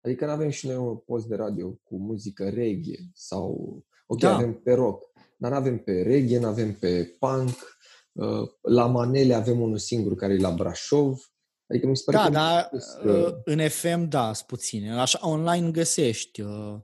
[0.00, 4.34] Adică nu avem și noi un post de radio cu muzică reggae sau, ok, da.
[4.34, 7.78] avem pe rock, dar nu avem pe reggae, nu avem pe punk,
[8.12, 11.35] uh, la Manele avem unul singur care e la Brașov,
[11.68, 12.30] Adică mi se pare da, că...
[12.30, 14.92] Da, dar în FM, da, sunt puține.
[14.92, 16.40] Așa, online găsești.
[16.40, 16.74] Uh,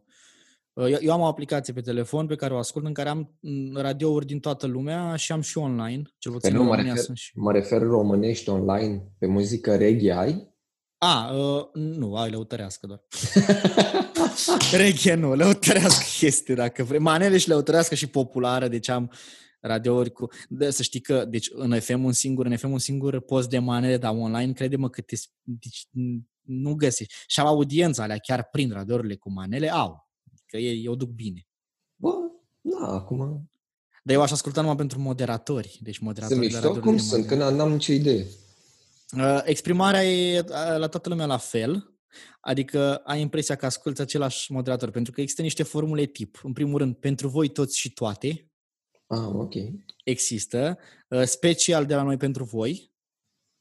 [0.72, 3.76] uh, eu am o aplicație pe telefon pe care o ascult în care am mm,
[3.76, 6.02] radiouri din toată lumea și am și online.
[6.18, 7.38] Cel puțin nu, mă refer, sunt și...
[7.38, 10.50] mă refer românești online pe muzică reggae ai?
[10.98, 13.02] A, uh, nu, ai lăutărească doar.
[14.82, 17.00] reggae nu, lăutărească este dacă vrei.
[17.00, 19.10] Manele și lăutărească și populară, deci am
[19.62, 20.28] radiouri cu...
[20.48, 23.58] De, să știi că, deci în FM un singur, în FM un singur post de
[23.58, 25.88] manele, dar online, crede-mă că te, deci,
[26.40, 27.14] nu găsești.
[27.26, 30.08] Și au audiența alea chiar prin radiourile cu manele, au.
[30.46, 31.46] Că ei o duc bine.
[31.96, 32.12] Bă,
[32.60, 33.50] da, acum...
[34.04, 35.78] Dar eu aș asculta numai pentru moderatori.
[35.82, 36.80] Deci moderatori Sunt mișto?
[36.80, 37.26] Cum sunt?
[37.26, 38.26] Că n-am nicio idee.
[39.16, 40.44] Uh, exprimarea e uh,
[40.76, 41.96] la toată lumea la fel.
[42.40, 46.40] Adică ai impresia că asculți același moderator, pentru că există niște formule tip.
[46.42, 48.51] În primul rând, pentru voi toți și toate,
[49.12, 49.54] Ah, ok.
[50.04, 52.92] Există, uh, special de la noi pentru voi.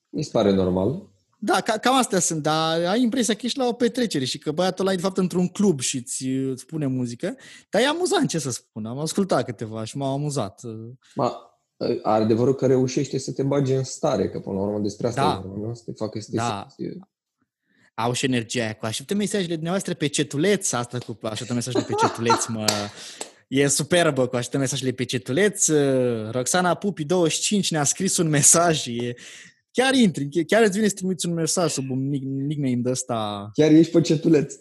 [0.10, 1.10] Mi se pare normal.
[1.40, 4.52] Da, ca, cam astea sunt, dar ai impresia că ești la o petrecere și că
[4.52, 7.36] băiatul ăla e de fapt într-un club și îți, îți pune muzică,
[7.70, 10.62] dar e amuzant, ce să spun, am ascultat câteva și m-au amuzat.
[11.16, 11.34] Ma,
[12.02, 15.22] are adevărul că reușește să te bagi în stare, că până la urmă despre asta
[15.22, 15.42] da.
[15.44, 15.74] e vorba, nu?
[15.74, 16.68] Să te facă să te da.
[16.76, 17.00] Simți.
[17.94, 21.94] Au și energia aia cu așteptăm mesajele dumneavoastră pe cetuleț, asta cu așteptăm mesajele pe
[21.94, 22.66] cetuleț, mă,
[23.52, 25.68] E superbă cu așteptăm mesajele pe cetuleț.
[26.32, 28.88] Roxana Pupi 25 ne-a scris un mesaj.
[28.88, 29.14] E...
[29.72, 33.50] Chiar intri, chiar îți vine să trimiți un mesaj sub un nickname de ăsta.
[33.54, 34.54] Chiar ești pe cetuleț.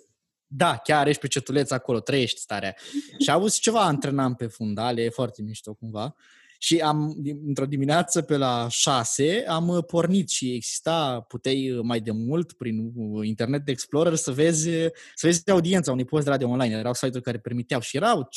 [0.47, 2.75] Da, chiar ești pe cetuleț acolo, trăiești starea.
[3.19, 6.15] Și a avut ceva antrenam pe fundale, e foarte mișto cumva.
[6.63, 12.01] Și am, într-o dimineață pe la 6, am uh, pornit și exista, puteai uh, mai
[12.01, 14.71] de mult prin uh, Internet Explorer să vezi,
[15.15, 16.75] să vezi audiența unui post de radio online.
[16.75, 18.29] Erau site-uri care permiteau și erau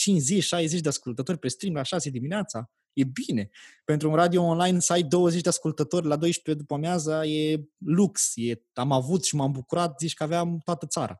[0.75, 2.69] 50-60 de ascultători pe stream la 6 dimineața.
[2.93, 3.49] E bine.
[3.85, 8.31] Pentru un radio online să ai 20 de ascultători la 12 după amiaza e lux.
[8.35, 11.19] E, am avut și m-am bucurat, zici că aveam toată țara.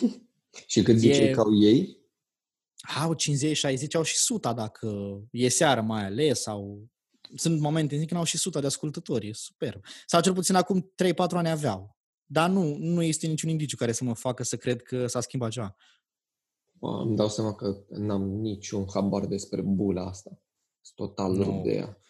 [0.66, 1.30] și cât zice e...
[1.30, 1.95] că au ei?
[3.02, 6.88] Au 50, 60, au și suta dacă e seară mai ales sau
[7.34, 9.80] sunt momente în când au și suta de ascultători, e super.
[10.06, 11.96] Sau cel puțin acum 3-4 ani aveau.
[12.26, 15.50] Dar nu, nu este niciun indiciu care să mă facă să cred că s-a schimbat
[15.50, 15.76] ceva.
[16.72, 20.40] Bă, îmi dau seama că n-am niciun habar despre bula asta.
[20.80, 21.62] Sunt total nu.
[21.64, 22.00] de ea.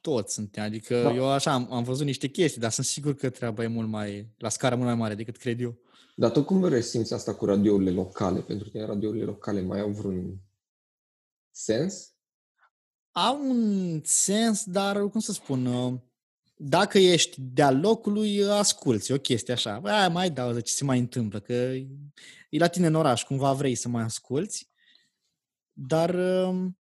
[0.00, 1.14] Toți sunt, adică da.
[1.14, 4.34] eu așa am, am văzut niște chestii, dar sunt sigur că treaba e mult mai,
[4.38, 5.78] la scară mult mai mare decât cred eu.
[6.16, 8.40] Dar tu cum resimți asta cu radiourile locale?
[8.40, 10.38] Pentru că radiourile locale mai au vreun
[11.50, 12.12] sens?
[13.12, 15.94] Au un sens, dar, cum să spun, uh,
[16.56, 19.80] dacă ești de-a locului, asculți o chestie așa.
[19.84, 23.74] Aia mai dau ce se mai întâmplă, că e la tine în oraș, cumva vrei
[23.74, 24.68] să mai asculți,
[25.72, 26.77] dar um,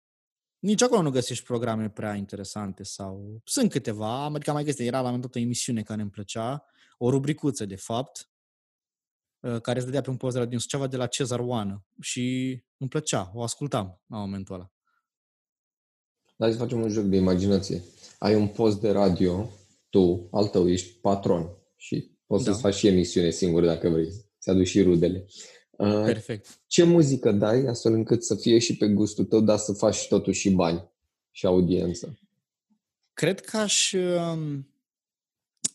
[0.62, 4.90] nici acolo nu găsești programe prea interesante sau sunt câteva, adică am mai găsit, era
[4.90, 6.64] la un moment dat o emisiune care îmi plăcea,
[6.98, 8.32] o rubricuță de fapt,
[9.42, 11.84] Uh, care se dădea pe un post de radio din Suceava de la Cezar Oană
[12.00, 14.72] și îmi plăcea, o ascultam la momentul ăla.
[16.36, 17.82] Dar să facem un joc de imaginație.
[18.18, 19.50] Ai un post de radio,
[19.90, 22.50] tu, al tău, ești patron și poți da.
[22.50, 25.26] să-ți faci și emisiune singur dacă vrei, ți aduci și rudele.
[25.82, 26.60] Uh, Perfect.
[26.66, 30.40] Ce muzică dai astfel încât să fie și pe gustul tău, dar să faci totuși
[30.40, 30.90] și bani
[31.30, 32.18] și audiență?
[33.12, 34.68] Cred că aș, um,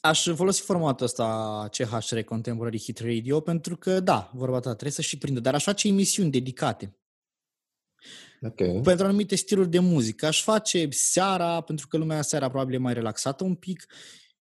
[0.02, 5.02] aș folosi formatul ăsta CHR Contemporary Hit Radio pentru că, da, vorba ta, trebuie să
[5.02, 6.96] și prindă, dar aș face emisiuni dedicate
[8.41, 8.82] Ok.
[8.84, 10.26] pentru anumite stiluri de muzică.
[10.26, 13.88] Aș face seara, pentru că lumea seara probabil e mai relaxată un pic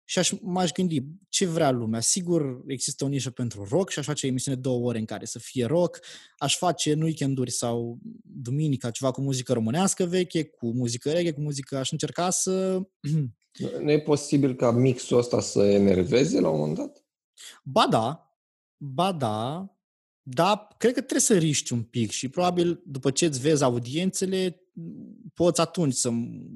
[0.09, 2.01] și aș, m-aș gândi ce vrea lumea.
[2.01, 5.39] Sigur, există o nișă pentru rock și aș face emisiune două ore în care să
[5.39, 6.01] fie rock.
[6.39, 11.41] Aș face în weekenduri sau duminica ceva cu muzică românească veche, cu muzică reggae, cu
[11.41, 11.77] muzică...
[11.77, 12.81] Aș încerca să...
[13.81, 17.05] Nu e posibil ca mixul ăsta să enerveze la un moment dat?
[17.65, 18.37] Ba da,
[18.77, 19.71] ba da,
[20.23, 24.66] dar cred că trebuie să riști un pic și probabil după ce îți vezi audiențele,
[25.35, 26.11] poți atunci să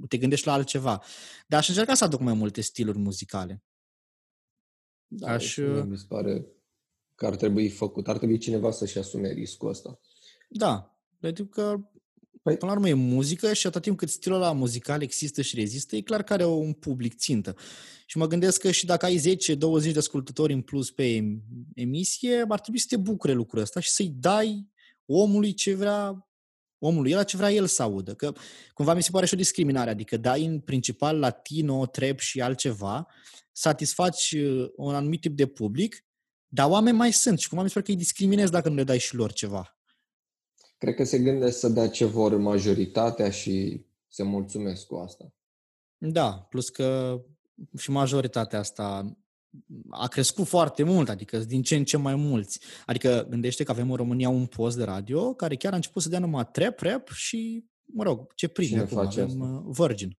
[0.09, 1.03] te gândești la altceva.
[1.47, 3.63] Dar aș încerca să aduc mai multe stiluri muzicale.
[5.07, 6.47] Da, Aș- și mie mi se pare
[7.15, 8.09] că ar trebui făcut.
[8.09, 10.01] Ar trebui cineva să-și asume riscul ăsta.
[10.49, 11.77] Da, pentru că
[12.43, 15.55] Păi- până la urmă e muzică și atât timp cât stilul ăla muzical există și
[15.55, 17.55] rezistă, e clar că are un public țintă.
[18.07, 21.41] Și mă gândesc că și dacă ai 10-20 de ascultători în plus pe em-
[21.75, 24.69] emisie, ar trebui să te bucure lucrul ăsta și să-i dai
[25.07, 26.30] omului ce vrea
[26.81, 28.15] omului, ăla ce vrea el să audă.
[28.15, 28.33] Că
[28.75, 33.07] cumva mi se pare și o discriminare, adică dai în principal latino, trap și altceva,
[33.53, 36.05] satisfaci uh, un anumit tip de public,
[36.49, 38.85] dar oameni mai sunt și cumva mi se pare că îi discriminezi dacă nu le
[38.85, 39.79] dai și lor ceva.
[40.79, 45.33] Cred că se gândesc să dea ce vor majoritatea și se mulțumesc cu asta.
[45.99, 47.21] Da, plus că
[47.79, 49.17] și majoritatea asta
[49.91, 52.61] a crescut foarte mult, adică sunt din ce în ce mai mulți.
[52.87, 56.09] Adică gândește că avem în România un post de radio care chiar a început să
[56.09, 59.63] dea numai trap, rap și, mă rog, ce prinde Cine acum, face avem asta?
[59.67, 60.19] uh, Virgin.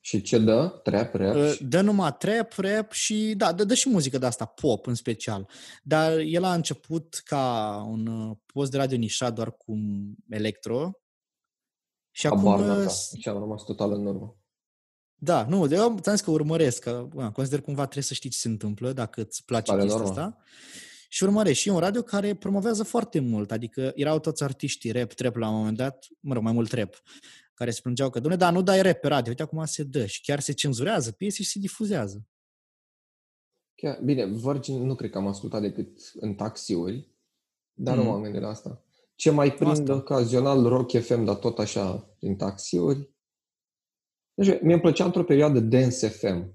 [0.00, 0.80] Și ce dă?
[0.82, 1.36] Trap, rap?
[1.36, 4.86] Uh, și- Dă numai trap, rap și, da, dă, dă și muzică de asta, pop
[4.86, 5.48] în special.
[5.82, 9.74] Dar el a început ca un uh, post de radio nișat doar cu
[10.28, 10.90] electro
[12.10, 13.18] și acum Habar n-am, uh, da.
[13.20, 14.37] Și am rămas total în urmă.
[15.20, 18.30] Da, nu, de eu ți-am zis că urmăresc, că na, consider cumva trebuie să știi
[18.30, 20.24] ce se întâmplă dacă îți place Pare chestia normal.
[20.24, 20.42] asta.
[21.08, 21.58] Și urmăresc.
[21.58, 25.48] Și e un radio care promovează foarte mult, adică erau toți artiștii rap, trap la
[25.48, 27.02] un moment dat, mă rog, mai mult rap,
[27.54, 30.06] care se plângeau că, dom'le, da, nu dai rap pe radio, uite acum se dă
[30.06, 32.26] și chiar se cenzurează piese și se difuzează.
[33.74, 37.08] Chiar, bine, Virgin nu cred că am ascultat decât în taxiuri,
[37.72, 38.02] dar Mm.
[38.02, 38.82] nu m-am gândit la asta.
[39.14, 39.94] Ce mai prind Asta.
[39.94, 43.08] ocazional Rock FM, dar tot așa, în taxiuri.
[44.38, 46.54] Nu știu, mie îmi plăcea într-o perioadă Dance FM.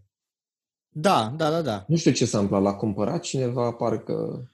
[0.89, 1.85] Da, da, da, da.
[1.87, 4.47] Nu știu ce s-a întâmplat, l-a cumpărat cineva, parcă...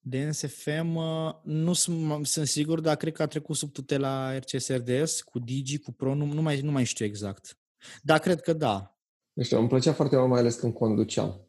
[0.00, 5.20] Dance FM, uh, nu sunt, sunt sigur, dar cred că a trecut sub tutela RCSRDS,
[5.20, 7.58] cu Digi, cu Pro, nu, nu, mai, nu mai știu exact.
[8.02, 8.96] Dar cred că da.
[9.32, 11.40] Nu știu, îmi plăcea foarte mult, mai ales când conduceam.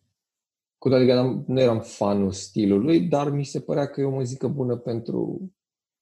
[0.78, 4.10] Cu toate că eram, nu eram fanul stilului, dar mi se părea că e o
[4.10, 5.52] muzică bună pentru...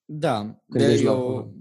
[0.05, 1.60] Da, Când de ești la eu, volan.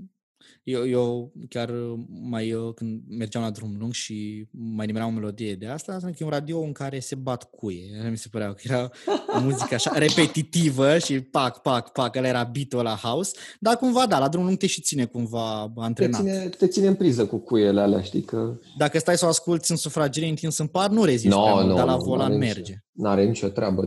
[0.71, 1.71] Eu, eu chiar
[2.09, 6.17] mai eu, când mergeam la drum lung și mai nimeream o melodie de asta, înseamnă
[6.17, 7.97] că e un radio în care se bat cuie.
[8.01, 8.91] Așa Mi se părea că era
[9.37, 14.07] o muzică așa repetitivă și pac, pac, pac, ăla era beat-ul la house, dar cumva
[14.07, 16.21] da, la drum lung te și ține cumva Te antrenat.
[16.21, 18.59] ține, te ține în priză cu cuiele alea, știi că...
[18.79, 21.67] Dacă stai să o asculti în sufragerie întins în par, nu rezisti No, prea mult,
[21.67, 22.61] no, dar la no, volan n-are merge.
[22.61, 23.85] Nicio, n-are nicio treabă.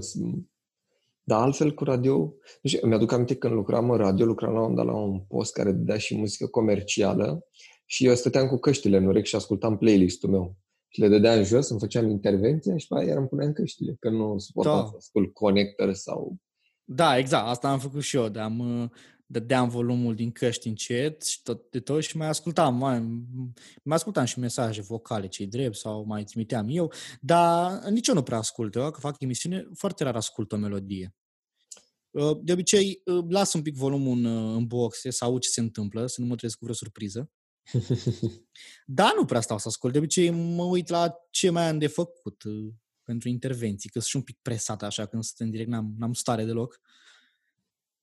[1.24, 2.18] Ți- Dar altfel cu radio...
[2.62, 5.72] Nu știu, mi-aduc aminte când lucram în radio, lucram la un, la un post care
[5.72, 7.46] dădea și muzică comercială
[7.86, 10.56] și eu stăteam cu căștile în urechi și ascultam playlist-ul meu.
[10.88, 14.38] Și le dădeam jos, îmi făceam intervenția și pe aia îmi puneam căștile, că nu
[14.38, 14.86] suportam Da.
[14.86, 16.36] să ascult connector sau...
[16.84, 18.92] Da, exact, asta am făcut și eu, dar am,
[19.34, 23.00] dădeam volumul din căști încet și tot de tot și mai ascultam, mai,
[23.84, 26.91] mai ascultam și mesaje vocale, cei drept sau mai trimiteam eu,
[27.22, 31.15] dar nici eu nu prea ascult, eu că fac emisiune, foarte rar ascult o melodie.
[32.10, 35.50] Uh, De obicei, uh, las un pic volumul în, uh, în boxe să aud ce
[35.50, 37.32] se întâmplă, să nu mă trezesc cu vreo surpriză.
[38.86, 39.93] Dar nu prea stau să ascult.
[39.93, 44.10] De obicei mă uit la ce mai am de făcut uh, pentru intervenții, că sunt
[44.10, 46.82] și un pic presat așa când sunt în direct, n-am, n-am stare deloc.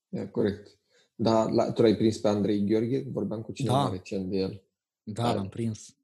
[0.09, 0.80] E, corect.
[1.21, 3.05] Dar la, tu l-ai prins pe Andrei Gheorghe?
[3.11, 3.89] Vorbeam cu cineva Da.
[3.91, 4.61] recent de el.
[5.03, 5.37] Da, Tare.
[5.37, 5.95] l-am prins.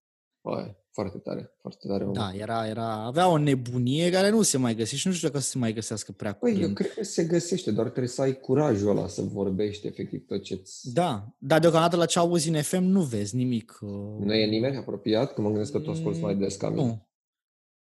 [0.42, 2.04] Păi, foarte tare, foarte tare.
[2.04, 2.14] om.
[2.14, 5.40] Da, era, era, avea o nebunie care nu se mai găsește și nu știu dacă
[5.40, 6.70] o să se mai găsească prea Păi, curând.
[6.70, 10.44] eu cred că se găsește, doar trebuie să ai curajul ăla să vorbești efectiv tot
[10.44, 10.94] ce-ți...
[10.94, 13.78] Da, dar deocamdată la ce auzi în FM nu vezi nimic.
[13.82, 13.90] uh,
[14.20, 15.34] Nu e nimeni apropiat?
[15.34, 16.82] Că mă gândesc că tu asculti mai des ca mine.
[16.86, 17.08] Nu,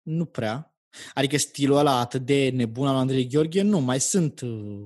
[0.02, 0.76] nu prea.
[1.14, 4.86] Adică stilul ăla atât de nebun al lui Andrei Gheorghe, nu, mai sunt uh,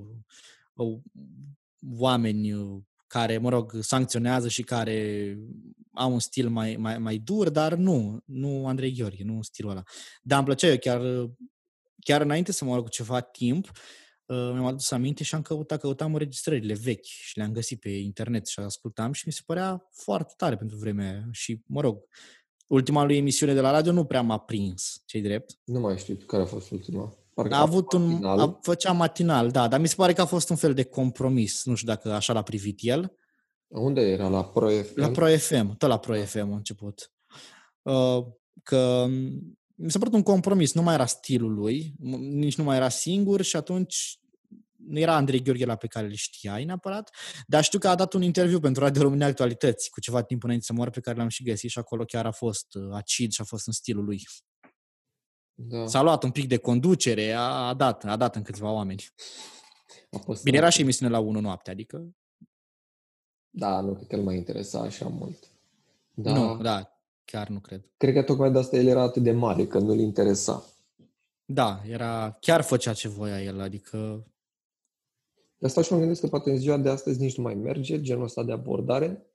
[0.74, 0.98] uh,
[1.96, 5.38] oameni uh, care, mă rog, sancționează și care
[5.94, 9.84] au un stil mai, mai, mai dur, dar nu, nu Andrei Gheorghe, nu stilul ăla.
[10.22, 11.30] Dar îmi plăcea eu chiar, uh,
[12.00, 13.66] chiar înainte să mă rog cu ceva timp,
[14.26, 18.48] uh, mi-am adus aminte și am căutat, căutam înregistrările vechi și le-am găsit pe internet
[18.48, 21.28] și ascultam și mi se părea foarte tare pentru vremea aia.
[21.32, 22.04] Și, mă rog,
[22.68, 25.60] ultima lui emisiune de la radio nu prea m-a prins, cei drept.
[25.64, 27.18] Nu mai știu care a fost ultima.
[27.38, 30.50] Parcă a avut un, a, făcea matinal, da, dar mi se pare că a fost
[30.50, 31.66] un fel de compromis.
[31.66, 33.18] Nu știu dacă așa l-a privit el.
[33.68, 34.28] Unde era?
[34.28, 35.00] La Pro FM?
[35.00, 37.12] La Pro FM, tot la Pro FM a început.
[37.82, 38.26] Uh,
[38.64, 39.06] că
[39.76, 43.42] mi s-a părut un compromis, nu mai era stilul lui, nici nu mai era singur
[43.42, 44.20] și atunci
[44.88, 47.16] nu era Andrei Gheorghe la pe care îl știai neapărat,
[47.48, 50.66] dar știu că a dat un interviu pentru Radio România Actualități cu ceva timp înainte
[50.66, 53.42] să moară pe care l-am și găsit și acolo chiar a fost uh, acid și
[53.42, 54.22] a fost în stilul lui.
[55.60, 55.88] Da.
[55.88, 59.04] S-a luat un pic de conducere, a, a dat, a dat în câțiva oameni.
[60.44, 62.16] Bine, era și emisiune la 1 noapte, adică...
[63.50, 65.52] Da, nu cred că îl mai interesa așa mult.
[66.14, 66.34] Da.
[66.34, 67.84] Nu, da, chiar nu cred.
[67.98, 70.66] Cred că tocmai de asta el era atât de mare, că nu-l interesa.
[71.46, 74.28] Da, era, chiar făcea ce voia el, adică...
[75.58, 78.02] De asta și mă gândesc că poate în ziua de astăzi nici nu mai merge
[78.02, 79.26] genul ăsta de abordare.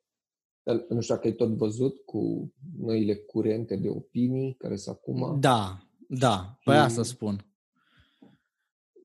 [0.88, 5.40] Nu știu dacă ai tot văzut cu noile curente de opinii care sunt acum.
[5.40, 7.46] Da, da, păi asta spun.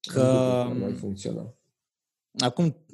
[0.01, 1.53] Că nu mai funcționa.
[2.39, 2.85] Acum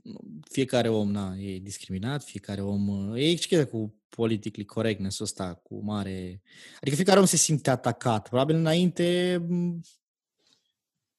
[0.49, 6.41] fiecare om na, e discriminat, fiecare om e exchetă cu politically correctness ăsta, cu mare...
[6.81, 8.27] Adică fiecare om se simte atacat.
[8.27, 9.37] Probabil înainte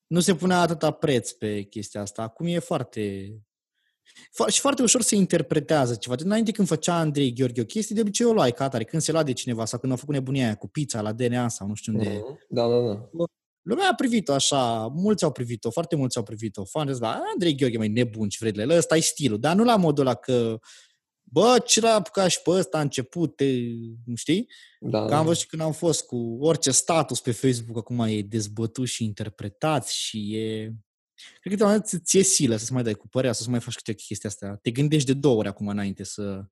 [0.07, 2.23] nu se punea atâta preț pe chestia asta.
[2.23, 3.33] Acum e foarte...
[4.49, 6.15] Și foarte ușor se interpretează ceva.
[6.19, 8.85] Înainte când făcea Andrei Gheorghe o chestie, de obicei o luai ca atare.
[8.85, 11.49] Când se lua de cineva sau când au făcut nebunia aia cu pizza la DNA
[11.49, 12.09] sau nu știu unde.
[12.09, 12.47] Mm-hmm.
[12.49, 13.09] Da, da, da.
[13.63, 16.65] Lumea a privit-o așa, mulți au privit-o, foarte mulți au privit-o.
[16.65, 19.41] Fani da, Andrei Gheorghe, mai nebun, ce vrei ăsta e stilul.
[19.41, 20.59] Dar nu la modul ăla că
[21.23, 23.45] bă, ce l-a apucat și pe ăsta a început, te,
[24.15, 24.47] știi?
[24.81, 28.23] Da, Că am văzut și când am fost cu orice status pe Facebook, acum e
[28.23, 30.75] dezbătut și interpretat și e...
[31.41, 34.29] Cred că te ți-e silă să-ți mai dai cu părerea, să-ți mai faci câte chestia
[34.29, 34.59] asta.
[34.63, 36.45] Te gândești de două ori acum înainte să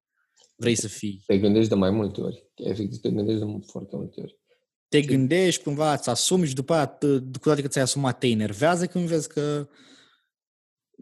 [0.56, 1.22] vrei să fii.
[1.26, 2.50] Te gândești de mai multe ori.
[2.54, 4.40] Efectiv, te gândești de foarte multe ori.
[4.88, 6.86] Te gândești, cumva îți asumi și după aia,
[7.32, 9.68] cu toate că ți-ai asumat, te enervează când vezi că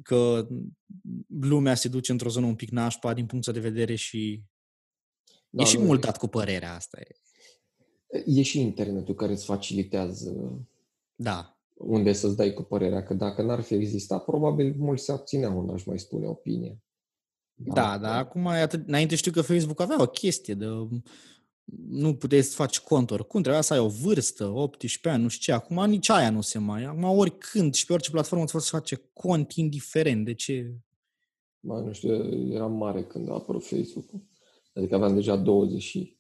[0.03, 0.49] că
[1.29, 4.43] lumea se duce într-o zonă un pic nașpa din punctul de vedere și
[5.51, 6.99] da, e și mult dat cu părerea asta.
[8.27, 10.61] E și internetul care îți facilitează
[11.15, 11.60] da.
[11.81, 15.71] Unde să-ți dai cu părerea, că dacă n-ar fi existat, probabil mulți se abțineau în
[15.71, 16.83] aș mai spune opinie.
[17.55, 20.67] Da, da, dar acum, atât, înainte știu că Facebook avea o chestie de
[21.89, 25.53] nu puteai să faci cont oricum, trebuia să ai o vârstă, 18 ani, nu știu
[25.53, 25.61] ce.
[25.61, 26.85] Acum nici aia nu se mai...
[26.85, 30.75] Acum oricând și pe orice platformă îți poți face cont indiferent de ce...
[31.61, 32.13] Mai nu știu,
[32.53, 34.23] eram mare când a apărut Facebook-ul.
[34.75, 36.19] Adică aveam deja 20 și...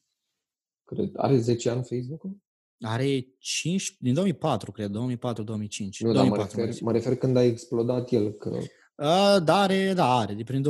[0.85, 2.37] Cred, are 10 ani Facebook-ul?
[2.81, 4.93] Are 5, din 2004, cred, 2004-2005.
[4.93, 4.95] Nu,
[6.13, 8.59] 2004, dar mă refer, mă refer când a explodat el, că
[9.45, 10.35] da, are, da, are.
[10.35, 10.65] De prin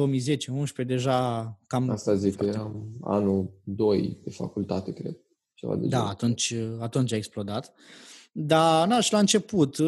[0.83, 1.91] 2010-11 deja cam...
[1.91, 5.17] Asta zic, că eram anul 2 de facultate, cred.
[5.55, 7.73] Ceva de da, atunci, atunci a explodat.
[8.33, 9.79] Dar, na, și la început,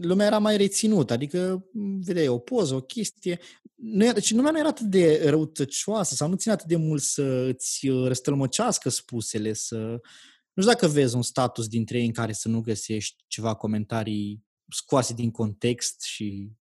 [0.00, 1.66] lumea era mai reținută, adică
[2.00, 3.38] vedeai o poză, o chestie.
[3.74, 7.02] Nu era, deci lumea nu era atât de răutăcioasă sau nu ține atât de mult
[7.02, 10.00] să îți răstălmăcească spusele, să...
[10.52, 14.44] Nu știu dacă vezi un status dintre ei în care să nu găsești ceva comentarii
[14.68, 16.52] scoase din context și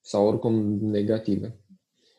[0.00, 1.60] sau oricum negative.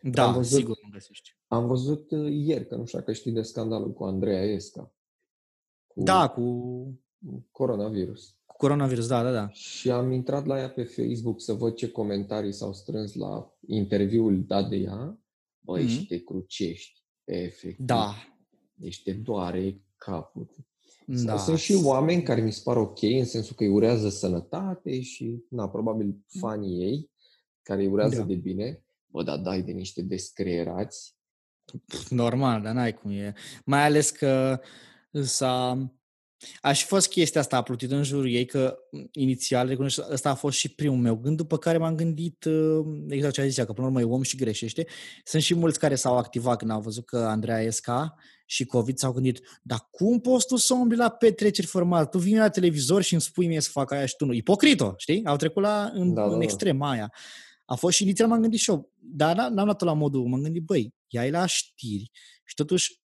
[0.02, 1.38] Da, am văzut, sigur nu găsești.
[1.48, 4.94] Am văzut uh, ieri, că nu știu dacă știi de scandalul cu Andreea Esca.
[5.88, 6.44] Cu da, cu...
[7.52, 8.36] Coronavirus.
[8.46, 9.50] Cu coronavirus, da, da, da.
[9.50, 14.44] Și am intrat la ea pe Facebook să văd ce comentarii s-au strâns la interviul
[14.46, 15.20] dat de ea.
[15.60, 15.90] Băi, mm-hmm.
[15.90, 17.86] și te crucești, efectiv.
[17.86, 18.14] Da.
[18.74, 20.50] Deci te doare capul.
[21.10, 21.38] Da.
[21.38, 25.44] Sunt și oameni care mi se par ok, în sensul că îi urează sănătate și,
[25.50, 27.12] na, probabil fanii ei,
[27.62, 28.24] care îi urează da.
[28.24, 31.16] de bine, bă, dar dai de niște descreierați.
[32.10, 33.34] Normal, dar n-ai cum e.
[33.66, 34.60] Mai ales că
[35.12, 35.92] s-a...
[36.62, 38.78] Aș și fost chestia asta, a plutit în jurul ei, că
[39.12, 43.34] inițial, recunosc, ăsta a fost și primul meu gând, după care m-am gândit, uh, exact
[43.34, 44.86] ce a zis că până la urmă e om și greșește.
[45.24, 48.16] Sunt și mulți care s-au activat când au văzut că Andreea Esca
[48.46, 52.06] și COVID s-au gândit, dar cum poți tu să umbli la petreceri formal?
[52.06, 54.34] Tu vii la televizor și îmi spui mie să fac aia și tu nu.
[54.34, 55.26] Ipocrito, știi?
[55.26, 56.44] Au trecut la, în, da, în da, da.
[56.44, 57.14] extrema aia.
[57.66, 60.64] A fost și inițial m-am gândit și eu, dar n-am luat la modul, m-am gândit,
[60.64, 62.12] băi, ia la știri
[62.44, 63.07] și totuși ă,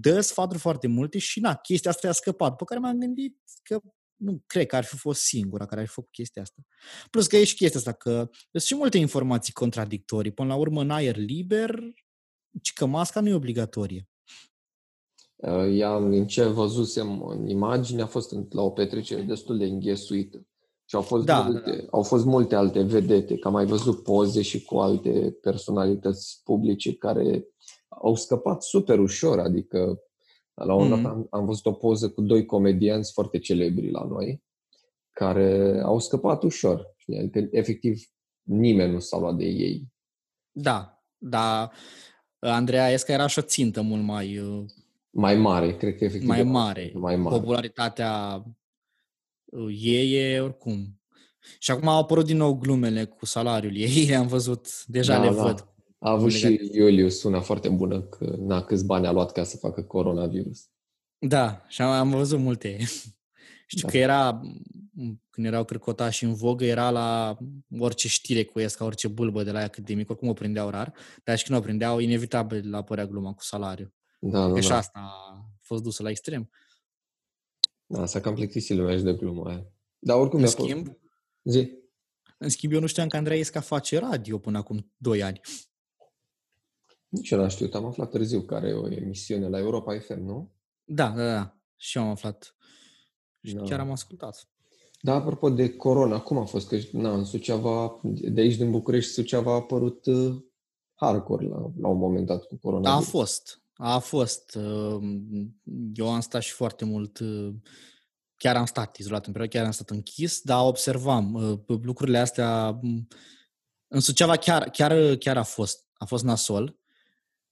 [0.00, 2.56] dă sfaturi foarte multe și na, chestia asta a scăpat.
[2.56, 3.80] Pe care m-am gândit că
[4.14, 6.62] nu cred că ar fi fost singura care ar fi făcut chestia asta.
[7.10, 10.32] Plus că e și chestia asta, că sunt și multe informații contradictorii.
[10.32, 11.80] Până la urmă, în aer liber,
[12.62, 14.08] ci că masca nu e obligatorie.
[15.70, 20.46] Ea, în ce văzusem în imagine, a fost la o petrecere destul de înghesuită.
[20.84, 21.86] Și au fost, Da, multe, da, da.
[21.90, 26.94] au fost multe alte vedete, că am mai văzut poze și cu alte personalități publice
[26.94, 27.44] care
[28.02, 30.02] au scăpat super ușor, adică
[30.54, 31.02] la un Mhm.
[31.02, 34.42] dat am, am văzut o poză cu doi comedianți foarte celebri la noi,
[35.10, 36.94] care au scăpat ușor.
[36.96, 37.18] știi?
[37.18, 38.02] Adică, efectiv,
[38.42, 39.92] nimeni nu s-a luat de ei.
[40.52, 41.72] Da, dar
[42.38, 44.64] Andreea Esca era și o țintă mult mai, uh,
[45.10, 46.28] Mai mare, cred că efectiv.
[46.28, 46.92] mai era mare.
[46.94, 47.36] Mai mare.
[47.38, 48.42] Popularitatea
[49.44, 51.00] uh, ei e oricum.
[51.58, 55.34] Și acum au apărut din nou glumele cu salariul ei, le-am văzut, deja Da, le
[55.36, 55.42] da.
[55.42, 55.68] văd.
[55.98, 59.44] A avut Legat și Iulius una foarte bună, că na, câți bani a luat ca
[59.44, 60.68] să facă coronavirus.
[61.18, 62.76] Da, și am, am văzut multe.
[63.66, 63.88] Știu Da.
[63.88, 64.30] că era,
[64.92, 67.38] m, când erau crâcotași în vogă, era la
[67.78, 70.70] orice știre cu Esca, orice bulbă de la ea cât de mic, oricum o prindeau
[70.70, 70.94] rar,
[71.24, 73.94] dar și când o prindeau, inevitabil apărea gluma cu salariu.
[74.20, 74.76] Da, Că da, și da.
[74.76, 76.50] asta a fost dusă la extrem.
[77.86, 79.66] da s-a cam plictisit lumea și de gluma aia.
[79.98, 80.72] Dar oricum În mi-a plăcut.
[80.72, 80.98] schimb,
[81.44, 81.70] Zi.
[82.38, 85.40] în schimb, eu nu știam că Andrei Esca face radio până acum 2 ani.
[87.08, 90.52] Nici eu n-am știut, am aflat târziu că are o emisiune la Europa FM, nu?
[90.84, 91.56] Da, da, da.
[91.76, 92.56] Și eu am aflat.
[93.42, 93.62] Și Da.
[93.62, 94.48] chiar am ascultat.
[95.00, 96.68] Da, apropo de corona, cum a fost?
[96.68, 100.36] Că na, în Suceava, de aici din București, Suceava a apărut uh,
[100.94, 103.00] hardcore la, la un moment dat cu A corona.
[103.00, 103.62] fost.
[103.74, 104.54] A fost.
[104.54, 105.02] uh,
[105.94, 107.54] Eu am stat și foarte mult, uh,
[108.36, 112.70] chiar am stat izolat în perioadă, chiar am stat închis, dar observam uh, lucrurile astea.
[112.82, 113.06] m,
[113.88, 116.78] În Suceava chiar, chiar, chiar a fost, a fost nasol,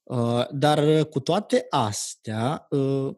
[0.07, 3.14] Uh, dar cu toate astea, uh,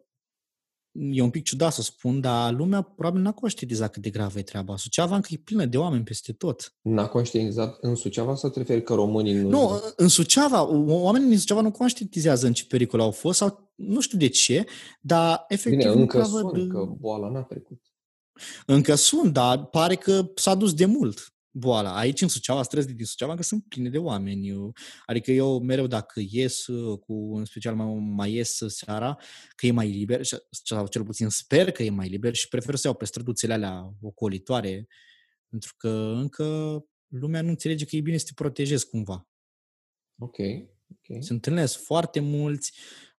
[0.93, 4.43] e un pic ciudat să spun, dar lumea probabil n-a conștientizat cât de gravă e
[4.43, 4.77] treaba.
[4.77, 6.75] Suceava încă e plină de oameni peste tot.
[6.83, 9.49] N-a conștientizat în Suceava sau te referi că românii nu...
[9.49, 14.01] Nu, în Suceava, oamenii din Suceava nu conștientizează în ce pericol au fost sau nu
[14.01, 14.67] știu de ce,
[15.01, 17.83] dar efectiv Bine, nu încă prea sunt, văd- că boala n-a trecut.
[18.67, 21.97] Încă sunt, dar pare că s-a dus de mult boala.
[21.97, 24.49] Aici, în Suceava, străzile din Suceava, că sunt pline de oameni.
[24.49, 24.73] Eu-
[25.07, 29.19] Adică eu mereu dacă ies, uh, cu, în special mai, mai ies seara,
[29.57, 32.75] că e mai liber, și- sau cel puțin sper că e mai liber și prefer
[32.75, 34.87] să iau pe străduțele alea ocolitoare,
[35.49, 36.79] pentru că încă
[37.09, 39.29] lumea nu înțelege că e bine să te protejezi cumva.
[40.19, 40.37] Ok,
[40.91, 41.23] ok.
[41.23, 42.73] Se întâlnesc foarte mulți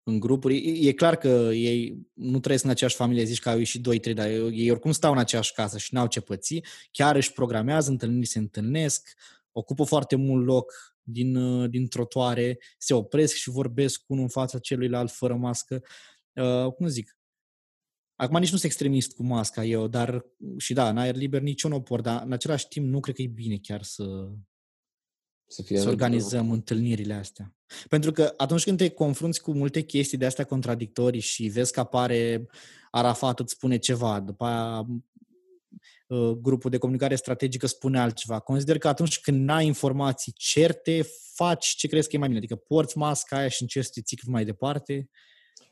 [0.09, 0.57] în grupuri.
[0.57, 4.13] E, e clar că ei nu trăiesc în aceeași familie, zici că au ieșit 2-3,
[4.13, 6.61] dar ei oricum stau în aceeași casă și n-au ce păți.
[6.91, 9.09] Chiar își programează, întâlniri se întâlnesc,
[9.51, 14.59] ocupă foarte mult loc din, uh, din trotoare, se opresc și vorbesc unul în fața
[14.59, 15.83] celuilalt fără mască.
[16.33, 17.17] Uh, cum zic?
[18.15, 20.25] Acum nici nu sunt extremist cu masca eu, dar
[20.57, 22.99] și da, în aer liber nici eu nu o port, dar în același timp nu
[22.99, 24.31] cred că e bine chiar să,
[25.51, 27.55] Să fie să organizăm întâlnirile astea.
[27.87, 31.79] Pentru că atunci când te confrunți cu multe chestii de astea contradictorii și vezi că
[31.79, 32.47] apare
[32.91, 34.85] Arafat îți spune ceva, după aia
[36.07, 38.39] uh, grupul de comunicare strategică spune altceva.
[38.39, 41.01] Consider că atunci când n-ai informații certe,
[41.33, 42.39] faci ce crezi că e mai bine.
[42.39, 45.09] Adică porți masca aia și încerci să te ții cât mai departe.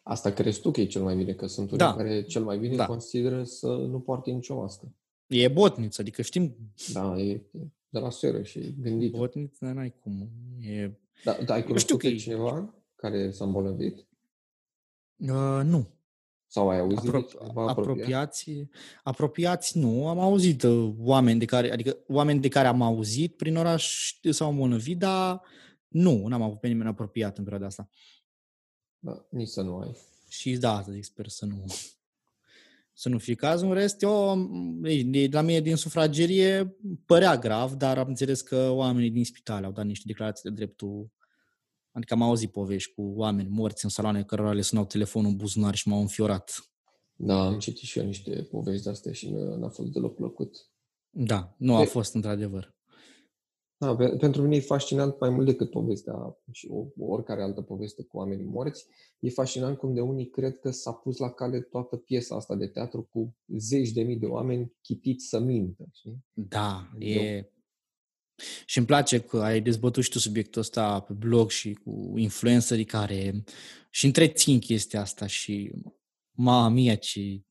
[0.04, 1.96] Asta crezi tu că e cel mai bine, că sunt unii Da.
[1.96, 2.86] care cel mai bine Da.
[2.86, 4.96] consideră să nu poarte nicio mască.
[5.28, 6.56] E botniță, adică știm
[6.94, 7.42] Da, e e
[7.90, 9.12] de la seră și gândit.
[9.12, 10.30] botniță, n-ai cum.
[10.60, 10.92] E...
[11.24, 14.08] Da, da, ai știu cunoscut că pe e- cineva care s-a îmbolnăvit?
[15.18, 15.88] Uh, nu.
[16.50, 17.78] Sau ai auzit Apro- de cineva apropiat?
[17.78, 18.68] apropiați,
[19.04, 23.56] apropiați nu, am auzit uh, oameni de care, adică oameni de care am auzit prin
[23.56, 25.42] oraș s-au îmbolnăvit, dar
[25.88, 27.90] nu, n-am avut pe nimeni apropiat în perioada asta.
[29.00, 29.98] Da, nici să nu ai.
[30.30, 31.66] Și da, să zic, sper să nu
[33.00, 33.68] să nu fie cazul.
[33.68, 38.42] În rest, eu, m, ei, de la mine din sufragerie părea grav, dar am înțeles
[38.42, 41.10] că oamenii din spital au dat niște declarații de dreptul
[41.92, 45.76] Adică am auzit povești cu oameni morți în saloane cărora le sunau telefonul în buzunar
[45.76, 46.70] și m-au înfiorat.
[47.16, 50.70] Da, am citit și eu niște povești de astea și nu- n-a fost deloc plăcut.
[51.10, 52.76] Da, nu a E- fost într-adevăr.
[53.80, 58.04] Da, pe, pentru mine e fascinant mai mult decât povestea și o, oricare altă poveste
[58.04, 58.86] cu oamenii morți.
[59.20, 62.68] E fascinant cum de unii cred că s-a pus la cale toată piesa asta de
[62.68, 65.86] teatru cu zeci de mii de oameni chitiți să mintă.
[65.94, 66.26] Știi?
[66.34, 67.52] Da, Eu- e...
[68.66, 72.86] Și îmi place că ai dezbătut și tu subiectul ăsta pe blog și cu influencerii
[72.86, 73.44] care
[73.90, 75.72] și întrețin chestia asta și
[76.32, 77.42] mama mia ce...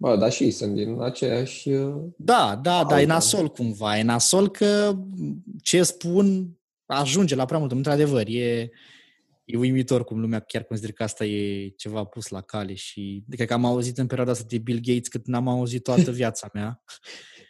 [0.00, 1.68] Bă, dar și ei sunt din aceeași...
[1.68, 3.12] uh, Da, da, da, e Alta.
[3.12, 3.98] nasol cumva.
[3.98, 4.98] E nasol că
[5.62, 6.48] ce spun
[6.86, 7.72] ajunge la prea mult.
[7.72, 8.70] Într-adevăr, e,
[9.44, 13.46] e uimitor cum lumea chiar consideră că asta e ceva pus la cale și cred
[13.46, 16.82] că am auzit în perioada asta de Bill Gates cât n-am auzit toată viața mea.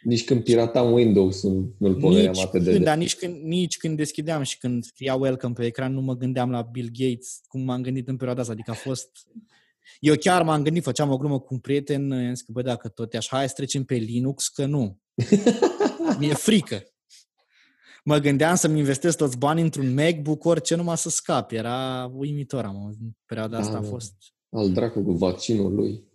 [0.03, 2.85] Nici când piratam Windows nu- nu-l pomeneam Nici atât de când, des.
[2.85, 6.51] dar nici când, nici când deschideam și când scria welcome pe ecran, nu mă gândeam
[6.51, 8.53] la Bill Gates, cum m-am gândit în perioada asta.
[8.53, 9.09] Adică a fost...
[9.99, 12.87] Eu chiar m-am gândit, făceam o glumă cu un prieten, i-am zis că, bă, dacă
[12.87, 14.99] tot e așa, hai să trecem pe Linux, că nu.
[16.19, 16.83] Mi-e frică.
[18.03, 21.51] Mă gândeam să-mi investesc toți banii într-un MacBook, orice numai să scap.
[21.51, 24.13] Era uimitor, am în perioada asta a Da, fost.
[24.49, 26.07] Al dracu cu vaccinul lui.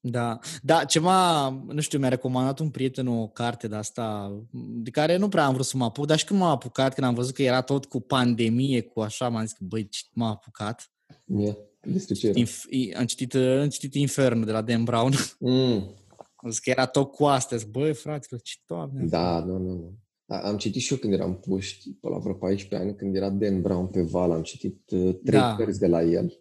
[0.00, 5.16] Da, da, ceva, nu știu, mi-a recomandat un prieten o carte de asta, de care
[5.16, 7.34] nu prea am vrut să mă apuc, dar și când m-am apucat, când am văzut
[7.34, 10.90] că era tot cu pandemie, cu așa, m-am zis că, băi, ce m-am apucat.
[11.24, 11.56] Mie.
[11.86, 12.38] Despre ce era?
[12.40, 15.12] Inf- i- am, citit, uh, am citit Inferno de la Dan Brown.
[15.38, 15.94] Mm.
[16.42, 17.56] Am zis că era tot cu astea.
[17.56, 19.04] Zic, Băi, fraților, ce doamne.
[19.04, 19.94] Da, nu, nu, nu.
[20.24, 23.30] Da, Am citit și eu când eram puști, pe la vreo 14 ani, când era
[23.30, 25.54] Dan Brown pe val, am citit uh, trei Da.
[25.56, 26.32] cărți de la el.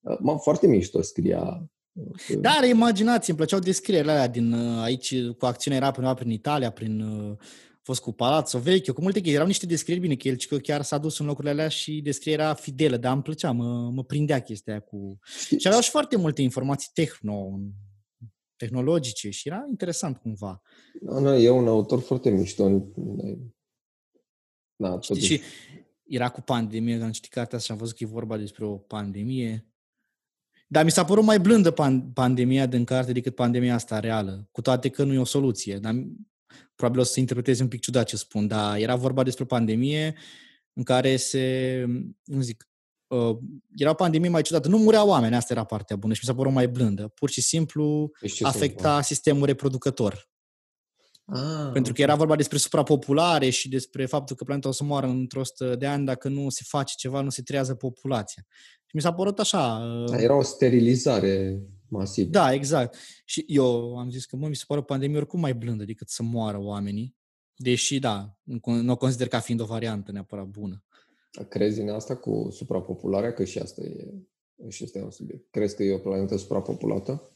[0.00, 1.68] Uh, m foarte mișto scria.
[1.92, 6.14] uh, Da, are imaginație, îmi plăceau descrierile alea din uh, aici, cu acțiunea era prin,
[6.14, 7.36] prin Italia, prin uh, a
[7.90, 9.34] fost cu Palazzo Vecchio, cu multe chestii.
[9.34, 12.44] Erau niște descrieri bine, că el că chiar s-a dus în locurile alea și descrierea
[12.44, 15.18] era fidelă, dar îmi plăcea, mă, mă prindea chestia aia cu...
[15.58, 17.60] Și aveau și foarte multe informații tehno,
[18.56, 20.62] tehnologice și era interesant cumva.
[21.00, 22.68] Da, nu, e un autor foarte mișto.
[24.76, 25.34] Da, Știi, totuși.
[25.34, 25.40] și
[26.06, 28.76] era cu pandemie, am citit cartea asta și am văzut că e vorba despre o
[28.76, 29.64] pandemie.
[30.68, 34.60] Dar mi s-a părut mai blândă pan- pandemia din carte decât pandemia asta reală, cu
[34.60, 35.78] toate că nu e o soluție.
[35.78, 35.94] Dar
[36.74, 40.14] probabil o să interpretezi un pic ciudat ce spun, dar era vorba despre o pandemie
[40.72, 41.84] în care se,
[42.24, 42.68] cum zic,
[43.06, 43.36] uh,
[43.76, 44.68] era o pandemie mai ciudată.
[44.68, 47.08] Nu mureau oameni, asta era partea bună și mi s-a părut mai blândă.
[47.08, 50.28] Pur și simplu Deci ce se afecta sistemul reproducător.
[51.24, 55.06] Ah, Pentru că era vorba despre suprapopulare și despre faptul că planeta o să moară
[55.06, 58.46] într-o 100 de ani dacă nu se face ceva, nu se trează populația.
[58.86, 59.78] Și mi s-a părut așa...
[60.06, 62.30] Da, uh, era o sterilizare masivă.
[62.30, 62.96] Da, exact.
[63.24, 66.08] Și eu am zis că, mă, mi se pare o pandemie oricum mai blândă decât
[66.08, 67.16] să moară oamenii.
[67.56, 70.84] Deși, da, nu nu o consider ca fiind o variantă neapărat bună.
[71.48, 73.32] Crezi în asta cu suprapopularea?
[73.32, 74.14] Că și asta e,
[74.68, 75.50] și asta e un subiect.
[75.50, 77.30] Crezi că e o planetă suprapopulată?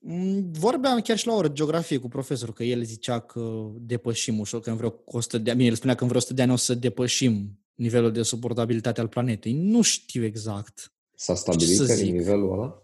[0.00, 3.70] Mm, Vorbeam chiar și la o oră de geografie cu profesorul, că el zicea că
[3.74, 6.42] depășim ușor, că în vreo 100 de ani, el spunea că în vreo 100 de
[6.42, 9.52] ani o să depășim nivelul de suportabilitate al planetei.
[9.52, 10.92] Nu știu exact.
[11.14, 12.12] S-a stabilit să pe zic?
[12.12, 12.82] nivelul ăla?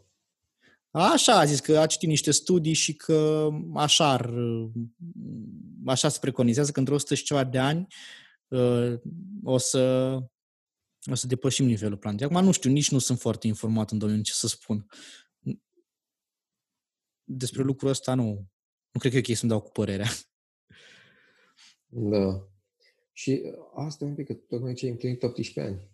[0.99, 4.35] Așa a zis că a citit niște studii și că așa, ar,
[5.87, 7.87] așa se preconizează că într-o 100 și ceva de ani
[8.49, 8.95] uh,
[9.43, 10.13] o să,
[11.11, 12.27] o să depășim nivelul planetei.
[12.27, 14.87] Acum nu știu, nici nu sunt foarte informat în domeniu ce să spun.
[17.25, 18.25] Despre lucrul ăsta nu,
[18.91, 20.09] nu cred că e ok să-mi dau cu părerea.
[21.87, 22.49] Da.
[23.13, 25.91] Și uh, asta e un pic, că tocmai ce ai împlinit 18 ani.